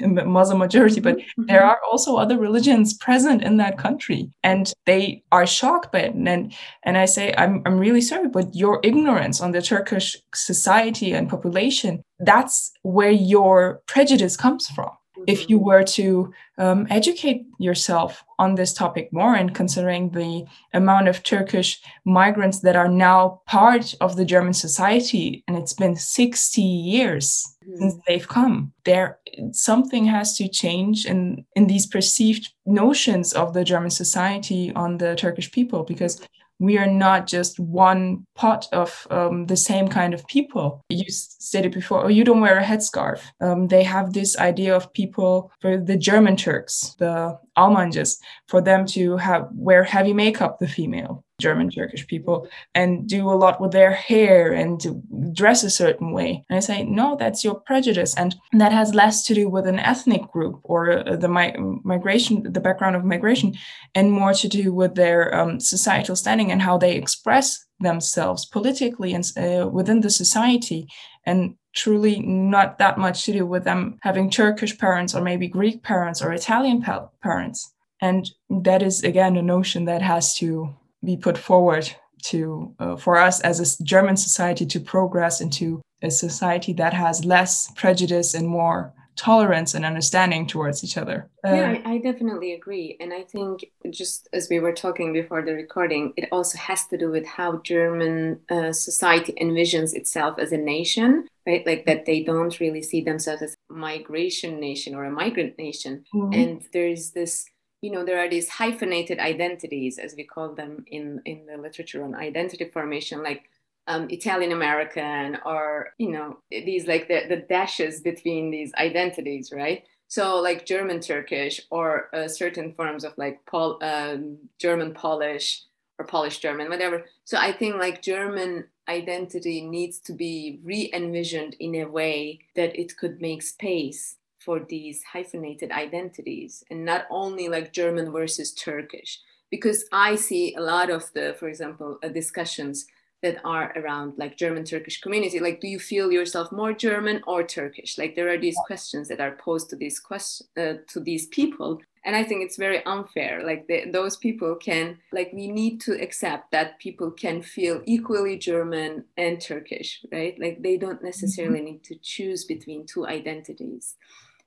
Muslim 0.00 0.58
majority, 0.58 1.00
but 1.00 1.16
mm-hmm. 1.16 1.46
there 1.46 1.64
are 1.64 1.80
also 1.90 2.16
other 2.16 2.38
religions 2.38 2.94
present 2.94 3.42
in 3.42 3.56
that 3.58 3.78
country, 3.78 4.30
and 4.42 4.72
they 4.86 5.22
are 5.32 5.46
shocked 5.46 5.92
by 5.92 6.00
it. 6.00 6.14
And 6.14 6.52
and 6.82 6.98
I 6.98 7.06
say, 7.06 7.34
I'm 7.36 7.62
I'm 7.66 7.78
really 7.78 8.00
sorry, 8.00 8.28
but 8.28 8.54
your 8.54 8.80
ignorance 8.82 9.40
on 9.40 9.52
the 9.52 9.62
Turkish 9.62 10.16
society 10.34 11.12
and 11.12 11.28
population 11.28 12.02
that's 12.20 12.72
where 12.82 13.10
your 13.10 13.82
prejudice 13.86 14.36
comes 14.36 14.68
from 14.68 14.90
if 15.26 15.48
you 15.48 15.58
were 15.58 15.82
to 15.84 16.32
um, 16.58 16.86
educate 16.90 17.46
yourself 17.58 18.24
on 18.38 18.54
this 18.54 18.72
topic 18.72 19.12
more 19.12 19.34
and 19.34 19.54
considering 19.54 20.10
the 20.10 20.44
amount 20.72 21.08
of 21.08 21.22
Turkish 21.22 21.80
migrants 22.04 22.60
that 22.60 22.76
are 22.76 22.88
now 22.88 23.40
part 23.46 23.94
of 24.00 24.16
the 24.16 24.24
German 24.24 24.52
society, 24.52 25.44
and 25.46 25.56
it's 25.56 25.72
been 25.72 25.96
60 25.96 26.60
years 26.60 27.56
mm-hmm. 27.66 27.78
since 27.78 27.94
they've 28.06 28.28
come, 28.28 28.72
there 28.84 29.18
something 29.52 30.04
has 30.04 30.36
to 30.36 30.48
change 30.48 31.06
in, 31.06 31.44
in 31.56 31.66
these 31.66 31.86
perceived 31.86 32.52
notions 32.66 33.32
of 33.32 33.54
the 33.54 33.64
German 33.64 33.90
society 33.90 34.72
on 34.74 34.98
the 34.98 35.14
Turkish 35.16 35.50
people 35.50 35.82
because 35.82 36.20
we 36.64 36.78
are 36.78 36.86
not 36.86 37.26
just 37.26 37.58
one 37.58 38.26
pot 38.34 38.66
of 38.72 39.06
um, 39.10 39.46
the 39.46 39.56
same 39.56 39.88
kind 39.88 40.14
of 40.14 40.26
people. 40.26 40.84
You 40.88 41.04
said 41.08 41.66
it 41.66 41.72
before, 41.72 42.04
oh, 42.04 42.08
you 42.08 42.24
don't 42.24 42.40
wear 42.40 42.58
a 42.58 42.64
headscarf. 42.64 43.20
Um, 43.40 43.68
they 43.68 43.82
have 43.82 44.12
this 44.12 44.38
idea 44.38 44.74
of 44.74 44.92
people, 44.92 45.50
for 45.60 45.76
the 45.76 45.96
German 45.96 46.36
Turks, 46.36 46.94
the 46.98 47.38
Almancıs, 47.56 48.18
for 48.48 48.60
them 48.60 48.86
to 48.86 49.16
have 49.16 49.48
wear 49.52 49.84
heavy 49.84 50.12
makeup, 50.12 50.58
the 50.58 50.68
female. 50.68 51.23
German 51.40 51.68
Turkish 51.68 52.06
people 52.06 52.48
and 52.74 53.08
do 53.08 53.28
a 53.28 53.34
lot 53.34 53.60
with 53.60 53.72
their 53.72 53.90
hair 53.92 54.52
and 54.52 55.34
dress 55.34 55.64
a 55.64 55.70
certain 55.70 56.12
way. 56.12 56.44
And 56.48 56.56
I 56.56 56.60
say, 56.60 56.84
no, 56.84 57.16
that's 57.16 57.42
your 57.42 57.56
prejudice. 57.56 58.14
And 58.16 58.36
that 58.52 58.72
has 58.72 58.94
less 58.94 59.24
to 59.26 59.34
do 59.34 59.48
with 59.48 59.66
an 59.66 59.80
ethnic 59.80 60.30
group 60.30 60.60
or 60.62 60.90
uh, 60.90 61.16
the 61.16 61.28
mi- 61.28 61.56
migration, 61.82 62.52
the 62.52 62.60
background 62.60 62.94
of 62.94 63.04
migration, 63.04 63.54
and 63.94 64.12
more 64.12 64.32
to 64.34 64.48
do 64.48 64.72
with 64.72 64.94
their 64.94 65.34
um, 65.34 65.58
societal 65.58 66.14
standing 66.14 66.52
and 66.52 66.62
how 66.62 66.78
they 66.78 66.94
express 66.94 67.64
themselves 67.80 68.46
politically 68.46 69.12
and 69.12 69.32
uh, 69.36 69.68
within 69.68 70.00
the 70.00 70.10
society. 70.10 70.86
And 71.26 71.56
truly 71.74 72.20
not 72.20 72.78
that 72.78 72.96
much 72.96 73.24
to 73.24 73.32
do 73.32 73.44
with 73.44 73.64
them 73.64 73.98
having 74.02 74.30
Turkish 74.30 74.78
parents 74.78 75.14
or 75.14 75.20
maybe 75.20 75.48
Greek 75.48 75.82
parents 75.82 76.22
or 76.22 76.32
Italian 76.32 76.80
pa- 76.80 77.08
parents. 77.22 77.72
And 78.00 78.30
that 78.50 78.82
is, 78.82 79.02
again, 79.02 79.36
a 79.36 79.42
notion 79.42 79.86
that 79.86 80.02
has 80.02 80.36
to 80.36 80.74
be 81.04 81.16
put 81.16 81.38
forward 81.38 81.90
to 82.24 82.74
uh, 82.78 82.96
for 82.96 83.16
us 83.18 83.40
as 83.40 83.60
a 83.60 83.84
German 83.84 84.16
society 84.16 84.64
to 84.66 84.80
progress 84.80 85.40
into 85.40 85.82
a 86.02 86.10
society 86.10 86.72
that 86.74 86.94
has 86.94 87.24
less 87.24 87.70
prejudice 87.76 88.34
and 88.34 88.48
more 88.48 88.92
tolerance 89.16 89.74
and 89.74 89.84
understanding 89.84 90.46
towards 90.46 90.82
each 90.82 90.96
other. 90.96 91.28
Uh, 91.46 91.54
yeah, 91.54 91.82
I, 91.84 91.92
I, 91.92 91.98
definitely 91.98 92.52
agree. 92.54 92.96
And 92.98 93.12
I 93.12 93.22
think, 93.22 93.64
just 93.90 94.28
as 94.32 94.48
we 94.50 94.58
were 94.58 94.72
talking 94.72 95.12
before 95.12 95.42
the 95.42 95.52
recording, 95.52 96.12
it 96.16 96.28
also 96.32 96.58
has 96.58 96.86
to 96.88 96.98
do 96.98 97.10
with 97.10 97.24
how 97.24 97.58
German 97.58 98.40
uh, 98.50 98.72
society 98.72 99.32
envisions 99.40 99.94
itself 99.94 100.38
as 100.38 100.52
a 100.52 100.56
nation, 100.56 101.28
right? 101.46 101.64
Like 101.64 101.86
that 101.86 102.06
they 102.06 102.22
don't 102.22 102.58
really 102.58 102.82
see 102.82 103.02
themselves 103.02 103.42
as 103.42 103.54
a 103.70 103.72
migration 103.72 104.58
nation 104.58 104.94
or 104.94 105.04
a 105.04 105.10
migrant 105.10 105.58
nation. 105.58 106.04
Mm-hmm. 106.12 106.32
And 106.32 106.66
there's 106.72 107.12
this 107.12 107.46
you 107.84 107.90
know 107.90 108.02
there 108.02 108.18
are 108.18 108.30
these 108.30 108.48
hyphenated 108.48 109.18
identities 109.18 109.98
as 109.98 110.14
we 110.16 110.24
call 110.24 110.54
them 110.54 110.84
in 110.86 111.20
in 111.26 111.44
the 111.44 111.58
literature 111.58 112.02
on 112.02 112.14
identity 112.14 112.64
formation 112.64 113.22
like 113.22 113.50
um, 113.86 114.08
Italian 114.08 114.52
American 114.52 115.38
or 115.44 115.90
you 115.98 116.10
know 116.10 116.38
these 116.50 116.86
like 116.86 117.08
the, 117.08 117.20
the 117.28 117.44
dashes 117.54 118.00
between 118.00 118.50
these 118.50 118.72
identities 118.76 119.52
right? 119.52 119.84
So 120.08 120.40
like 120.40 120.64
German 120.64 121.00
Turkish 121.00 121.60
or 121.70 122.08
uh, 122.14 122.26
certain 122.26 122.72
forms 122.72 123.04
of 123.04 123.12
like 123.18 123.44
Pol- 123.44 123.78
um, 123.82 124.38
German 124.58 124.94
Polish 124.94 125.64
or 125.98 126.06
Polish 126.06 126.38
German 126.38 126.70
whatever. 126.70 127.04
So 127.24 127.36
I 127.36 127.52
think 127.52 127.74
like 127.76 128.00
German 128.00 128.64
identity 128.88 129.60
needs 129.60 129.98
to 130.06 130.12
be 130.14 130.58
re-envisioned 130.62 131.54
in 131.60 131.74
a 131.74 131.84
way 131.84 132.40
that 132.56 132.78
it 132.78 132.96
could 132.96 133.20
make 133.20 133.42
space 133.42 134.16
for 134.44 134.60
these 134.60 135.02
hyphenated 135.02 135.70
identities 135.70 136.64
and 136.70 136.84
not 136.84 137.06
only 137.10 137.48
like 137.48 137.72
German 137.72 138.12
versus 138.12 138.52
Turkish. 138.52 139.20
Because 139.50 139.84
I 139.92 140.16
see 140.16 140.54
a 140.54 140.60
lot 140.60 140.90
of 140.90 141.12
the, 141.14 141.36
for 141.38 141.48
example, 141.48 141.98
uh, 142.02 142.08
discussions 142.08 142.86
that 143.24 143.40
are 143.42 143.72
around 143.76 144.12
like 144.18 144.36
German 144.36 144.64
Turkish 144.64 145.00
community. 145.00 145.40
Like, 145.40 145.58
do 145.60 145.66
you 145.66 145.78
feel 145.78 146.12
yourself 146.12 146.52
more 146.52 146.74
German 146.74 147.22
or 147.26 147.42
Turkish? 147.42 147.96
Like, 147.96 148.14
there 148.14 148.28
are 148.28 148.36
these 148.36 148.58
questions 148.66 149.08
that 149.08 149.18
are 149.18 149.36
posed 149.36 149.70
to 149.70 149.76
these 149.76 149.98
questions 149.98 150.50
uh, 150.58 150.74
to 150.88 151.00
these 151.00 151.26
people, 151.28 151.80
and 152.04 152.14
I 152.14 152.22
think 152.22 152.42
it's 152.42 152.58
very 152.58 152.84
unfair. 152.84 153.42
Like, 153.42 153.66
those 153.92 154.18
people 154.18 154.56
can 154.56 154.98
like 155.10 155.30
we 155.32 155.48
need 155.48 155.80
to 155.86 155.92
accept 156.02 156.50
that 156.50 156.78
people 156.78 157.10
can 157.10 157.40
feel 157.40 157.80
equally 157.86 158.36
German 158.36 159.04
and 159.16 159.40
Turkish, 159.40 160.04
right? 160.12 160.38
Like, 160.38 160.62
they 160.62 160.76
don't 160.76 161.02
necessarily 161.02 161.60
mm-hmm. 161.60 161.78
need 161.78 161.84
to 161.84 161.94
choose 162.02 162.44
between 162.44 162.84
two 162.84 163.06
identities. 163.06 163.94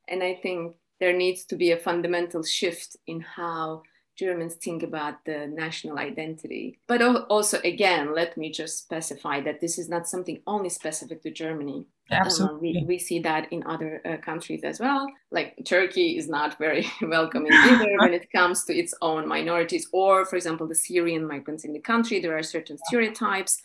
And 0.08 0.24
I 0.24 0.36
think 0.36 0.76
there 1.00 1.14
needs 1.14 1.46
to 1.46 1.56
be 1.56 1.72
a 1.72 1.78
fundamental 1.78 2.44
shift 2.44 2.98
in 3.06 3.22
how 3.22 3.84
Germans 4.18 4.56
think 4.56 4.82
about 4.82 5.24
the 5.26 5.48
national 5.48 6.00
identity. 6.00 6.80
But 6.88 7.02
also, 7.30 7.60
again, 7.64 8.16
let 8.16 8.36
me 8.36 8.52
just 8.52 8.80
specify 8.80 9.42
that 9.42 9.62
this 9.62 9.78
is 9.78 9.90
not 9.90 10.08
something 10.08 10.42
only 10.48 10.70
specific 10.70 11.22
to 11.22 11.32
Germany. 11.32 11.86
Absolutely. 12.10 12.78
Um, 12.78 12.86
we, 12.88 12.96
we 12.96 13.00
see 13.00 13.20
that 13.20 13.52
in 13.52 13.64
other 13.68 14.02
uh, 14.06 14.18
countries 14.18 14.64
as 14.64 14.80
well. 14.80 15.06
Like 15.30 15.60
Turkey 15.66 16.18
is 16.18 16.28
not 16.28 16.58
very 16.58 16.88
welcoming 17.02 17.54
either 17.54 17.96
when 18.00 18.14
it 18.14 18.32
comes 18.32 18.64
to 18.66 18.76
its 18.76 18.94
own 19.02 19.28
minorities, 19.28 19.88
or, 19.94 20.26
for 20.26 20.36
example, 20.36 20.68
the 20.68 20.76
Syrian 20.76 21.28
migrants 21.28 21.64
in 21.64 21.74
the 21.74 21.80
country. 21.80 22.20
There 22.20 22.38
are 22.38 22.44
certain 22.44 22.78
stereotypes 22.88 23.62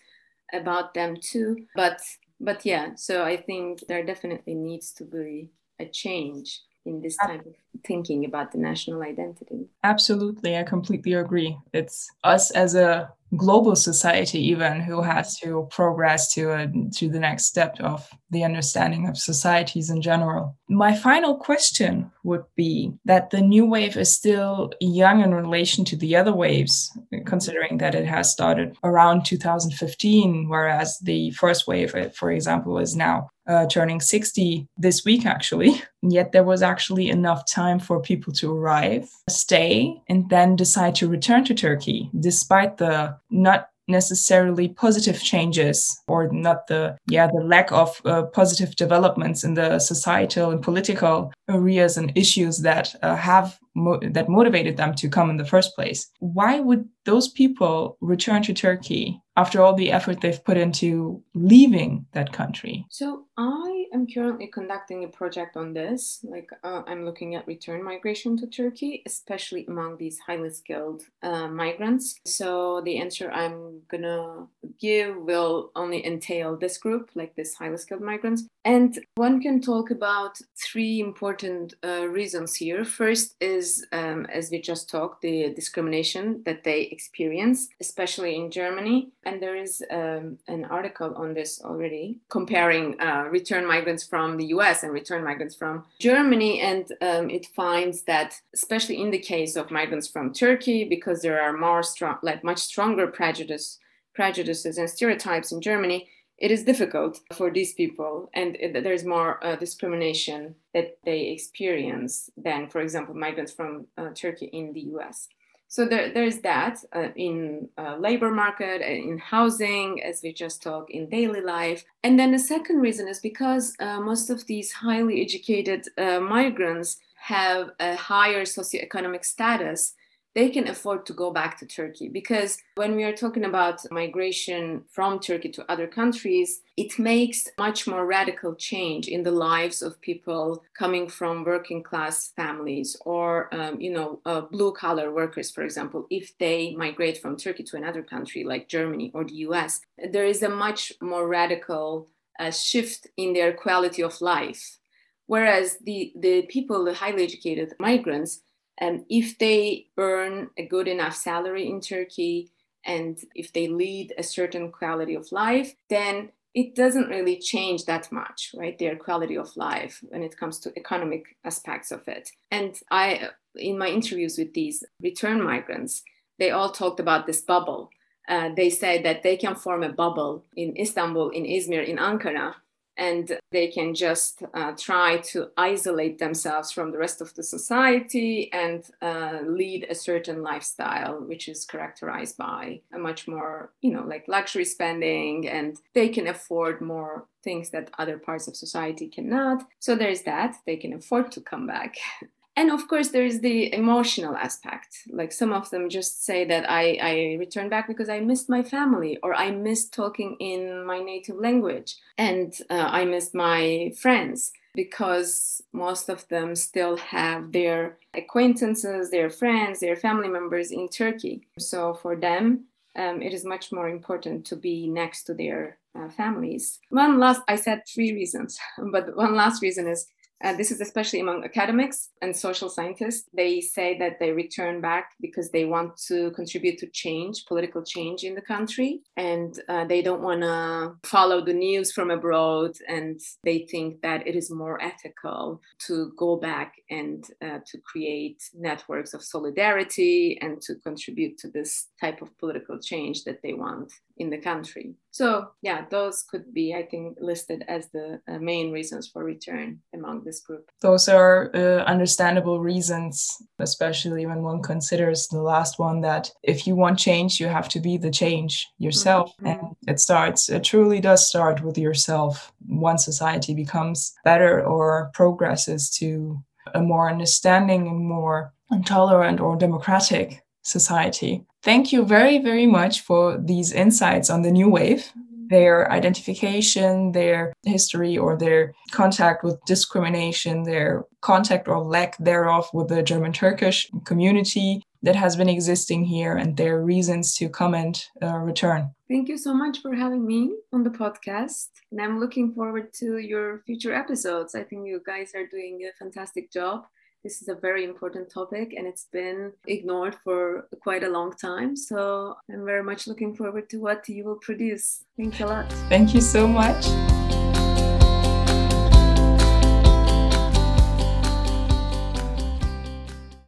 about 0.52 0.92
them 0.92 1.16
too. 1.20 1.64
But 1.74 2.00
but 2.40 2.66
yeah, 2.66 2.96
so 2.96 3.22
I 3.22 3.36
think 3.36 3.86
there 3.86 4.04
definitely 4.04 4.54
needs 4.54 4.92
to 4.94 5.04
be 5.04 5.50
a 5.82 5.88
change 5.88 6.60
in 6.84 7.00
this 7.00 7.16
type 7.16 7.46
of 7.46 7.54
thinking 7.86 8.24
about 8.24 8.52
the 8.52 8.58
national 8.58 9.02
identity. 9.02 9.68
Absolutely, 9.84 10.56
I 10.56 10.64
completely 10.64 11.14
agree. 11.14 11.56
It's 11.72 12.08
us 12.24 12.50
as 12.50 12.74
a 12.74 13.12
global 13.36 13.74
society 13.74 14.38
even 14.38 14.80
who 14.80 15.00
has 15.00 15.38
to 15.38 15.66
progress 15.70 16.34
to 16.34 16.50
a, 16.52 16.70
to 16.92 17.08
the 17.08 17.18
next 17.18 17.46
step 17.46 17.80
of 17.80 18.06
the 18.30 18.44
understanding 18.44 19.08
of 19.08 19.16
societies 19.16 19.88
in 19.88 20.02
general. 20.02 20.56
My 20.68 20.94
final 20.94 21.36
question 21.36 22.10
would 22.24 22.44
be 22.56 22.92
that 23.06 23.30
the 23.30 23.40
new 23.40 23.64
wave 23.64 23.96
is 23.96 24.14
still 24.14 24.72
young 24.80 25.22
in 25.22 25.34
relation 25.34 25.84
to 25.86 25.96
the 25.96 26.16
other 26.16 26.34
waves, 26.34 26.90
considering 27.24 27.78
that 27.78 27.94
it 27.94 28.06
has 28.06 28.30
started 28.30 28.76
around 28.84 29.24
2015, 29.24 30.48
whereas 30.48 30.98
the 30.98 31.30
first 31.30 31.66
wave, 31.66 31.94
for 32.14 32.30
example, 32.30 32.78
is 32.78 32.94
now 32.94 33.30
uh, 33.46 33.66
turning 33.66 34.00
60 34.00 34.68
this 34.76 35.04
week, 35.04 35.26
actually. 35.26 35.82
Yet 36.02 36.32
there 36.32 36.44
was 36.44 36.62
actually 36.62 37.08
enough 37.08 37.46
time 37.46 37.78
for 37.78 38.00
people 38.00 38.32
to 38.34 38.52
arrive, 38.54 39.08
stay, 39.28 40.00
and 40.08 40.28
then 40.30 40.56
decide 40.56 40.94
to 40.96 41.08
return 41.08 41.44
to 41.44 41.54
Turkey, 41.54 42.10
despite 42.18 42.78
the 42.78 43.16
not 43.30 43.68
necessarily 43.88 44.68
positive 44.68 45.20
changes 45.20 46.00
or 46.06 46.30
not 46.32 46.66
the 46.68 46.96
yeah 47.08 47.26
the 47.26 47.44
lack 47.44 47.72
of 47.72 48.00
uh, 48.04 48.22
positive 48.22 48.76
developments 48.76 49.42
in 49.44 49.54
the 49.54 49.78
societal 49.78 50.50
and 50.50 50.62
political 50.62 51.32
areas 51.48 51.96
and 51.96 52.12
issues 52.14 52.58
that 52.58 52.94
uh, 53.02 53.16
have 53.16 53.58
mo- 53.74 54.00
that 54.02 54.28
motivated 54.28 54.76
them 54.76 54.94
to 54.94 55.08
come 55.08 55.30
in 55.30 55.36
the 55.36 55.44
first 55.44 55.74
place 55.74 56.10
why 56.20 56.60
would 56.60 56.88
those 57.04 57.28
people 57.28 57.96
return 58.00 58.42
to 58.42 58.54
turkey 58.54 59.20
after 59.36 59.62
all 59.62 59.74
the 59.74 59.90
effort 59.90 60.20
they've 60.20 60.44
put 60.44 60.56
into 60.56 61.22
leaving 61.34 62.06
that 62.12 62.32
country. 62.32 62.84
So 62.90 63.24
i 63.38 63.86
am 63.94 64.06
currently 64.06 64.46
conducting 64.46 65.04
a 65.04 65.08
project 65.08 65.56
on 65.56 65.72
this 65.72 66.20
like 66.22 66.50
uh, 66.64 66.82
i'm 66.86 67.04
looking 67.04 67.34
at 67.34 67.46
return 67.46 67.82
migration 67.82 68.36
to 68.36 68.46
turkey 68.46 69.02
especially 69.06 69.64
among 69.68 69.96
these 69.96 70.18
highly 70.26 70.50
skilled 70.50 71.02
uh, 71.22 71.48
migrants. 71.48 72.20
So 72.26 72.82
the 72.84 72.98
answer 72.98 73.30
i'm 73.30 73.80
gonna 73.88 74.46
give 74.78 75.16
will 75.16 75.70
only 75.74 76.04
entail 76.04 76.56
this 76.56 76.76
group 76.76 77.10
like 77.14 77.34
this 77.36 77.54
highly 77.54 77.78
skilled 77.78 78.02
migrants. 78.02 78.44
And 78.64 78.98
one 79.16 79.40
can 79.40 79.60
talk 79.60 79.90
about 79.90 80.38
three 80.56 81.00
important 81.00 81.74
uh, 81.84 82.06
reasons 82.08 82.54
here. 82.54 82.84
First 82.84 83.34
is 83.40 83.84
um, 83.92 84.26
as 84.26 84.50
we 84.50 84.60
just 84.60 84.88
talked 84.88 85.22
the 85.22 85.52
discrimination 85.54 86.42
that 86.44 86.62
they 86.64 86.82
experience 86.92 87.68
especially 87.80 88.36
in 88.36 88.50
germany. 88.50 89.10
And 89.24 89.42
there 89.42 89.56
is 89.56 89.82
um, 89.90 90.38
an 90.48 90.64
article 90.66 91.14
on 91.16 91.34
this 91.34 91.60
already 91.62 92.20
comparing 92.28 93.00
uh, 93.00 93.24
return 93.30 93.66
migrants 93.66 94.04
from 94.04 94.36
the 94.36 94.46
US 94.56 94.82
and 94.82 94.92
return 94.92 95.24
migrants 95.24 95.54
from 95.54 95.84
Germany. 95.98 96.60
And 96.60 96.84
um, 97.00 97.30
it 97.30 97.46
finds 97.46 98.02
that, 98.02 98.40
especially 98.54 99.00
in 99.00 99.10
the 99.10 99.18
case 99.18 99.56
of 99.56 99.70
migrants 99.70 100.08
from 100.08 100.32
Turkey, 100.32 100.84
because 100.84 101.22
there 101.22 101.40
are 101.40 101.56
more 101.56 101.82
strong, 101.82 102.16
like 102.22 102.44
much 102.44 102.58
stronger 102.58 103.06
prejudice, 103.06 103.78
prejudices 104.14 104.78
and 104.78 104.88
stereotypes 104.88 105.52
in 105.52 105.60
Germany, 105.60 106.08
it 106.38 106.50
is 106.50 106.64
difficult 106.64 107.20
for 107.32 107.50
these 107.50 107.72
people. 107.72 108.28
And 108.34 108.58
there's 108.74 109.04
more 109.04 109.44
uh, 109.44 109.56
discrimination 109.56 110.56
that 110.74 110.98
they 111.04 111.28
experience 111.28 112.30
than 112.36 112.68
for 112.68 112.80
example 112.80 113.14
migrants 113.14 113.52
from 113.52 113.86
uh, 113.96 114.10
turkey 114.14 114.46
in 114.46 114.72
the 114.72 114.80
us 114.80 115.28
so 115.72 115.86
there, 115.86 116.12
there's 116.12 116.40
that 116.40 116.84
uh, 116.94 117.08
in 117.16 117.66
uh, 117.78 117.96
labor 117.96 118.30
market, 118.30 118.82
uh, 118.82 118.84
in 118.84 119.16
housing, 119.16 120.02
as 120.02 120.20
we 120.22 120.30
just 120.30 120.62
talked, 120.62 120.90
in 120.90 121.08
daily 121.08 121.40
life. 121.40 121.82
And 122.04 122.18
then 122.18 122.30
the 122.30 122.38
second 122.38 122.80
reason 122.82 123.08
is 123.08 123.20
because 123.20 123.74
uh, 123.80 123.98
most 123.98 124.28
of 124.28 124.46
these 124.46 124.70
highly 124.70 125.22
educated 125.22 125.88
uh, 125.96 126.20
migrants 126.20 126.98
have 127.14 127.70
a 127.80 127.94
higher 127.94 128.42
socioeconomic 128.42 129.24
status 129.24 129.94
they 130.34 130.48
can 130.48 130.68
afford 130.68 131.04
to 131.06 131.12
go 131.12 131.30
back 131.30 131.58
to 131.58 131.66
Turkey. 131.66 132.08
Because 132.08 132.58
when 132.76 132.96
we 132.96 133.04
are 133.04 133.12
talking 133.12 133.44
about 133.44 133.80
migration 133.90 134.84
from 134.90 135.18
Turkey 135.18 135.50
to 135.50 135.70
other 135.70 135.86
countries, 135.86 136.62
it 136.76 136.98
makes 136.98 137.48
much 137.58 137.86
more 137.86 138.06
radical 138.06 138.54
change 138.54 139.08
in 139.08 139.22
the 139.22 139.30
lives 139.30 139.82
of 139.82 140.00
people 140.00 140.64
coming 140.76 141.08
from 141.08 141.44
working 141.44 141.82
class 141.82 142.32
families 142.34 142.96
or, 143.04 143.54
um, 143.54 143.80
you 143.80 143.92
know, 143.92 144.20
uh, 144.24 144.40
blue 144.40 144.72
collar 144.72 145.12
workers, 145.12 145.50
for 145.50 145.62
example, 145.62 146.06
if 146.10 146.36
they 146.38 146.74
migrate 146.76 147.18
from 147.18 147.36
Turkey 147.36 147.62
to 147.64 147.76
another 147.76 148.02
country 148.02 148.44
like 148.44 148.68
Germany 148.68 149.10
or 149.14 149.24
the 149.24 149.34
US, 149.46 149.80
there 150.10 150.24
is 150.24 150.42
a 150.42 150.48
much 150.48 150.92
more 151.00 151.28
radical 151.28 152.08
uh, 152.38 152.50
shift 152.50 153.06
in 153.16 153.34
their 153.34 153.52
quality 153.52 154.02
of 154.02 154.20
life. 154.20 154.78
Whereas 155.26 155.78
the, 155.78 156.12
the 156.16 156.42
people, 156.42 156.84
the 156.84 156.94
highly 156.94 157.24
educated 157.24 157.74
migrants, 157.78 158.42
and 158.82 159.04
if 159.08 159.38
they 159.38 159.86
earn 159.96 160.50
a 160.58 160.66
good 160.66 160.88
enough 160.88 161.14
salary 161.14 161.68
in 161.68 161.80
Turkey 161.80 162.50
and 162.84 163.16
if 163.36 163.52
they 163.52 163.68
lead 163.68 164.12
a 164.18 164.24
certain 164.24 164.72
quality 164.72 165.14
of 165.14 165.30
life, 165.30 165.76
then 165.88 166.30
it 166.52 166.74
doesn't 166.74 167.08
really 167.08 167.38
change 167.38 167.84
that 167.84 168.10
much, 168.10 168.50
right? 168.56 168.76
Their 168.76 168.96
quality 168.96 169.38
of 169.38 169.56
life 169.56 170.02
when 170.08 170.24
it 170.24 170.36
comes 170.36 170.58
to 170.60 170.72
economic 170.76 171.36
aspects 171.44 171.92
of 171.92 172.08
it. 172.08 172.30
And 172.50 172.76
I, 172.90 173.28
in 173.54 173.78
my 173.78 173.86
interviews 173.86 174.36
with 174.36 174.52
these 174.52 174.82
return 175.00 175.40
migrants, 175.40 176.02
they 176.40 176.50
all 176.50 176.72
talked 176.72 176.98
about 176.98 177.28
this 177.28 177.40
bubble. 177.40 177.88
Uh, 178.28 178.50
they 178.56 178.68
said 178.68 179.04
that 179.04 179.22
they 179.22 179.36
can 179.36 179.54
form 179.54 179.84
a 179.84 179.92
bubble 179.92 180.44
in 180.56 180.76
Istanbul, 180.76 181.30
in 181.30 181.44
Izmir, 181.44 181.86
in 181.86 181.98
Ankara, 181.98 182.54
and 182.96 183.38
they 183.50 183.68
can 183.68 183.94
just 183.94 184.42
uh, 184.54 184.72
try 184.72 185.18
to 185.18 185.48
isolate 185.56 186.18
themselves 186.18 186.70
from 186.70 186.90
the 186.90 186.98
rest 186.98 187.20
of 187.20 187.34
the 187.34 187.42
society 187.42 188.52
and 188.52 188.84
uh, 189.00 189.40
lead 189.46 189.86
a 189.88 189.94
certain 189.94 190.42
lifestyle 190.42 191.20
which 191.20 191.48
is 191.48 191.64
characterized 191.64 192.36
by 192.36 192.80
a 192.94 192.98
much 192.98 193.26
more 193.26 193.72
you 193.80 193.92
know 193.92 194.04
like 194.06 194.24
luxury 194.28 194.64
spending 194.64 195.48
and 195.48 195.78
they 195.94 196.08
can 196.08 196.26
afford 196.26 196.80
more 196.80 197.26
things 197.42 197.70
that 197.70 197.90
other 197.98 198.18
parts 198.18 198.46
of 198.48 198.56
society 198.56 199.08
cannot. 199.08 199.64
So 199.80 199.94
there's 199.94 200.22
that. 200.22 200.56
They 200.66 200.76
can 200.76 200.92
afford 200.92 201.32
to 201.32 201.40
come 201.40 201.66
back 201.66 201.96
and 202.56 202.70
of 202.70 202.86
course 202.88 203.08
there's 203.08 203.40
the 203.40 203.72
emotional 203.72 204.36
aspect. 204.36 204.98
Like 205.10 205.32
some 205.32 205.52
of 205.52 205.70
them 205.70 205.88
just 205.88 206.24
say 206.24 206.44
that 206.44 206.68
i 206.70 206.98
i 207.00 207.36
returned 207.38 207.70
back 207.70 207.88
because 207.88 208.08
i 208.08 208.20
missed 208.20 208.48
my 208.48 208.62
family 208.62 209.18
or 209.22 209.34
i 209.34 209.50
missed 209.50 209.92
talking 209.94 210.36
in 210.40 210.84
my 210.84 211.00
native 211.00 211.36
language 211.36 211.96
and 212.18 212.54
uh, 212.70 212.88
i 212.90 213.04
missed 213.04 213.34
my 213.34 213.92
friends 213.98 214.52
because 214.74 215.60
most 215.72 216.08
of 216.08 216.26
them 216.28 216.56
still 216.56 216.96
have 216.96 217.52
their 217.52 217.98
acquaintances 218.14 219.10
their 219.10 219.30
friends 219.30 219.80
their 219.80 219.96
family 219.96 220.28
members 220.28 220.70
in 220.70 220.88
turkey. 220.88 221.46
So 221.58 221.94
for 221.94 222.16
them 222.16 222.66
um, 222.94 223.22
it 223.22 223.32
is 223.32 223.44
much 223.44 223.72
more 223.72 223.88
important 223.88 224.44
to 224.46 224.56
be 224.56 224.86
next 224.86 225.24
to 225.24 225.32
their 225.32 225.78
uh, 225.98 226.10
families. 226.10 226.78
One 226.90 227.18
last 227.18 227.40
i 227.48 227.56
said 227.56 227.82
three 227.86 228.12
reasons 228.12 228.58
but 228.92 229.16
one 229.16 229.34
last 229.34 229.62
reason 229.62 229.86
is 229.88 230.06
uh, 230.42 230.54
this 230.54 230.70
is 230.70 230.80
especially 230.80 231.20
among 231.20 231.44
academics 231.44 232.10
and 232.20 232.36
social 232.36 232.68
scientists. 232.68 233.28
They 233.34 233.60
say 233.60 233.98
that 233.98 234.18
they 234.18 234.32
return 234.32 234.80
back 234.80 235.10
because 235.20 235.50
they 235.50 235.64
want 235.64 235.96
to 236.08 236.30
contribute 236.32 236.78
to 236.78 236.88
change, 236.88 237.46
political 237.46 237.82
change 237.82 238.24
in 238.24 238.34
the 238.34 238.40
country, 238.40 239.00
and 239.16 239.58
uh, 239.68 239.84
they 239.84 240.02
don't 240.02 240.22
want 240.22 240.42
to 240.42 240.94
follow 241.04 241.44
the 241.44 241.52
news 241.52 241.92
from 241.92 242.10
abroad. 242.10 242.72
And 242.88 243.20
they 243.44 243.66
think 243.70 244.00
that 244.02 244.26
it 244.26 244.36
is 244.36 244.50
more 244.50 244.82
ethical 244.82 245.60
to 245.86 246.12
go 246.16 246.36
back 246.36 246.74
and 246.90 247.24
uh, 247.44 247.60
to 247.66 247.78
create 247.78 248.42
networks 248.54 249.14
of 249.14 249.22
solidarity 249.22 250.38
and 250.40 250.60
to 250.62 250.74
contribute 250.76 251.38
to 251.38 251.48
this 251.48 251.88
type 252.00 252.22
of 252.22 252.36
political 252.38 252.78
change 252.78 253.24
that 253.24 253.42
they 253.42 253.54
want 253.54 253.92
in 254.16 254.30
the 254.30 254.38
country. 254.38 254.94
So, 255.10 255.48
yeah, 255.60 255.84
those 255.90 256.22
could 256.22 256.54
be, 256.54 256.74
I 256.74 256.84
think, 256.84 257.18
listed 257.20 257.64
as 257.68 257.90
the 257.90 258.20
uh, 258.26 258.38
main 258.38 258.72
reasons 258.72 259.08
for 259.08 259.22
return 259.24 259.80
among 259.94 260.24
this 260.24 260.40
group. 260.40 260.70
Those 260.80 261.08
are 261.08 261.50
uh, 261.54 261.84
understandable 261.84 262.60
reasons, 262.60 263.42
especially 263.58 264.24
when 264.24 264.42
one 264.42 264.62
considers 264.62 265.28
the 265.28 265.42
last 265.42 265.78
one 265.78 266.00
that 266.00 266.30
if 266.42 266.66
you 266.66 266.74
want 266.76 266.98
change, 266.98 267.40
you 267.40 267.48
have 267.48 267.68
to 267.70 267.80
be 267.80 267.98
the 267.98 268.10
change 268.10 268.66
yourself. 268.78 269.32
Mm-hmm. 269.36 269.46
And 269.46 269.76
it 269.86 270.00
starts, 270.00 270.48
it 270.48 270.64
truly 270.64 271.00
does 271.00 271.28
start 271.28 271.62
with 271.62 271.76
yourself. 271.76 272.52
Once 272.66 273.04
society 273.04 273.54
becomes 273.54 274.14
better 274.24 274.64
or 274.64 275.10
progresses 275.12 275.90
to 275.98 276.42
a 276.74 276.80
more 276.80 277.10
understanding 277.10 277.86
and 277.86 277.98
more 277.98 278.54
tolerant 278.86 279.40
or 279.40 279.56
democratic 279.56 280.42
society. 280.62 281.44
Thank 281.62 281.92
you 281.92 282.04
very, 282.04 282.38
very 282.38 282.66
much 282.66 283.02
for 283.02 283.38
these 283.38 283.72
insights 283.72 284.30
on 284.30 284.42
the 284.42 284.50
new 284.50 284.68
wave, 284.68 285.12
their 285.48 285.90
identification, 285.92 287.12
their 287.12 287.52
history, 287.64 288.18
or 288.18 288.36
their 288.36 288.74
contact 288.90 289.44
with 289.44 289.64
discrimination, 289.64 290.64
their 290.64 291.04
contact 291.20 291.68
or 291.68 291.78
lack 291.78 292.18
thereof 292.18 292.68
with 292.72 292.88
the 292.88 293.00
German 293.00 293.32
Turkish 293.32 293.88
community 294.04 294.82
that 295.04 295.14
has 295.14 295.36
been 295.36 295.48
existing 295.48 296.04
here, 296.04 296.36
and 296.36 296.56
their 296.56 296.82
reasons 296.82 297.36
to 297.36 297.48
come 297.48 297.74
and 297.74 298.04
uh, 298.22 298.38
return. 298.38 298.90
Thank 299.08 299.28
you 299.28 299.38
so 299.38 299.54
much 299.54 299.82
for 299.82 299.94
having 299.94 300.26
me 300.26 300.56
on 300.72 300.82
the 300.82 300.90
podcast. 300.90 301.68
And 301.92 302.00
I'm 302.00 302.18
looking 302.18 302.54
forward 302.54 302.92
to 302.94 303.18
your 303.18 303.62
future 303.66 303.94
episodes. 303.94 304.54
I 304.56 304.64
think 304.64 304.86
you 304.86 305.00
guys 305.04 305.32
are 305.36 305.46
doing 305.46 305.88
a 305.88 305.96
fantastic 305.96 306.52
job 306.52 306.86
this 307.22 307.40
is 307.40 307.48
a 307.48 307.54
very 307.54 307.84
important 307.84 308.30
topic 308.30 308.74
and 308.76 308.86
it's 308.86 309.06
been 309.12 309.52
ignored 309.66 310.16
for 310.24 310.68
quite 310.80 311.04
a 311.04 311.08
long 311.08 311.32
time. 311.32 311.76
So 311.76 312.36
I'm 312.50 312.64
very 312.64 312.82
much 312.82 313.06
looking 313.06 313.34
forward 313.34 313.70
to 313.70 313.78
what 313.78 314.08
you 314.08 314.24
will 314.24 314.36
produce. 314.36 315.04
Thanks 315.16 315.40
a 315.40 315.46
lot. 315.46 315.72
Thank 315.88 316.14
you 316.14 316.20
so 316.20 316.46
much. 316.48 317.21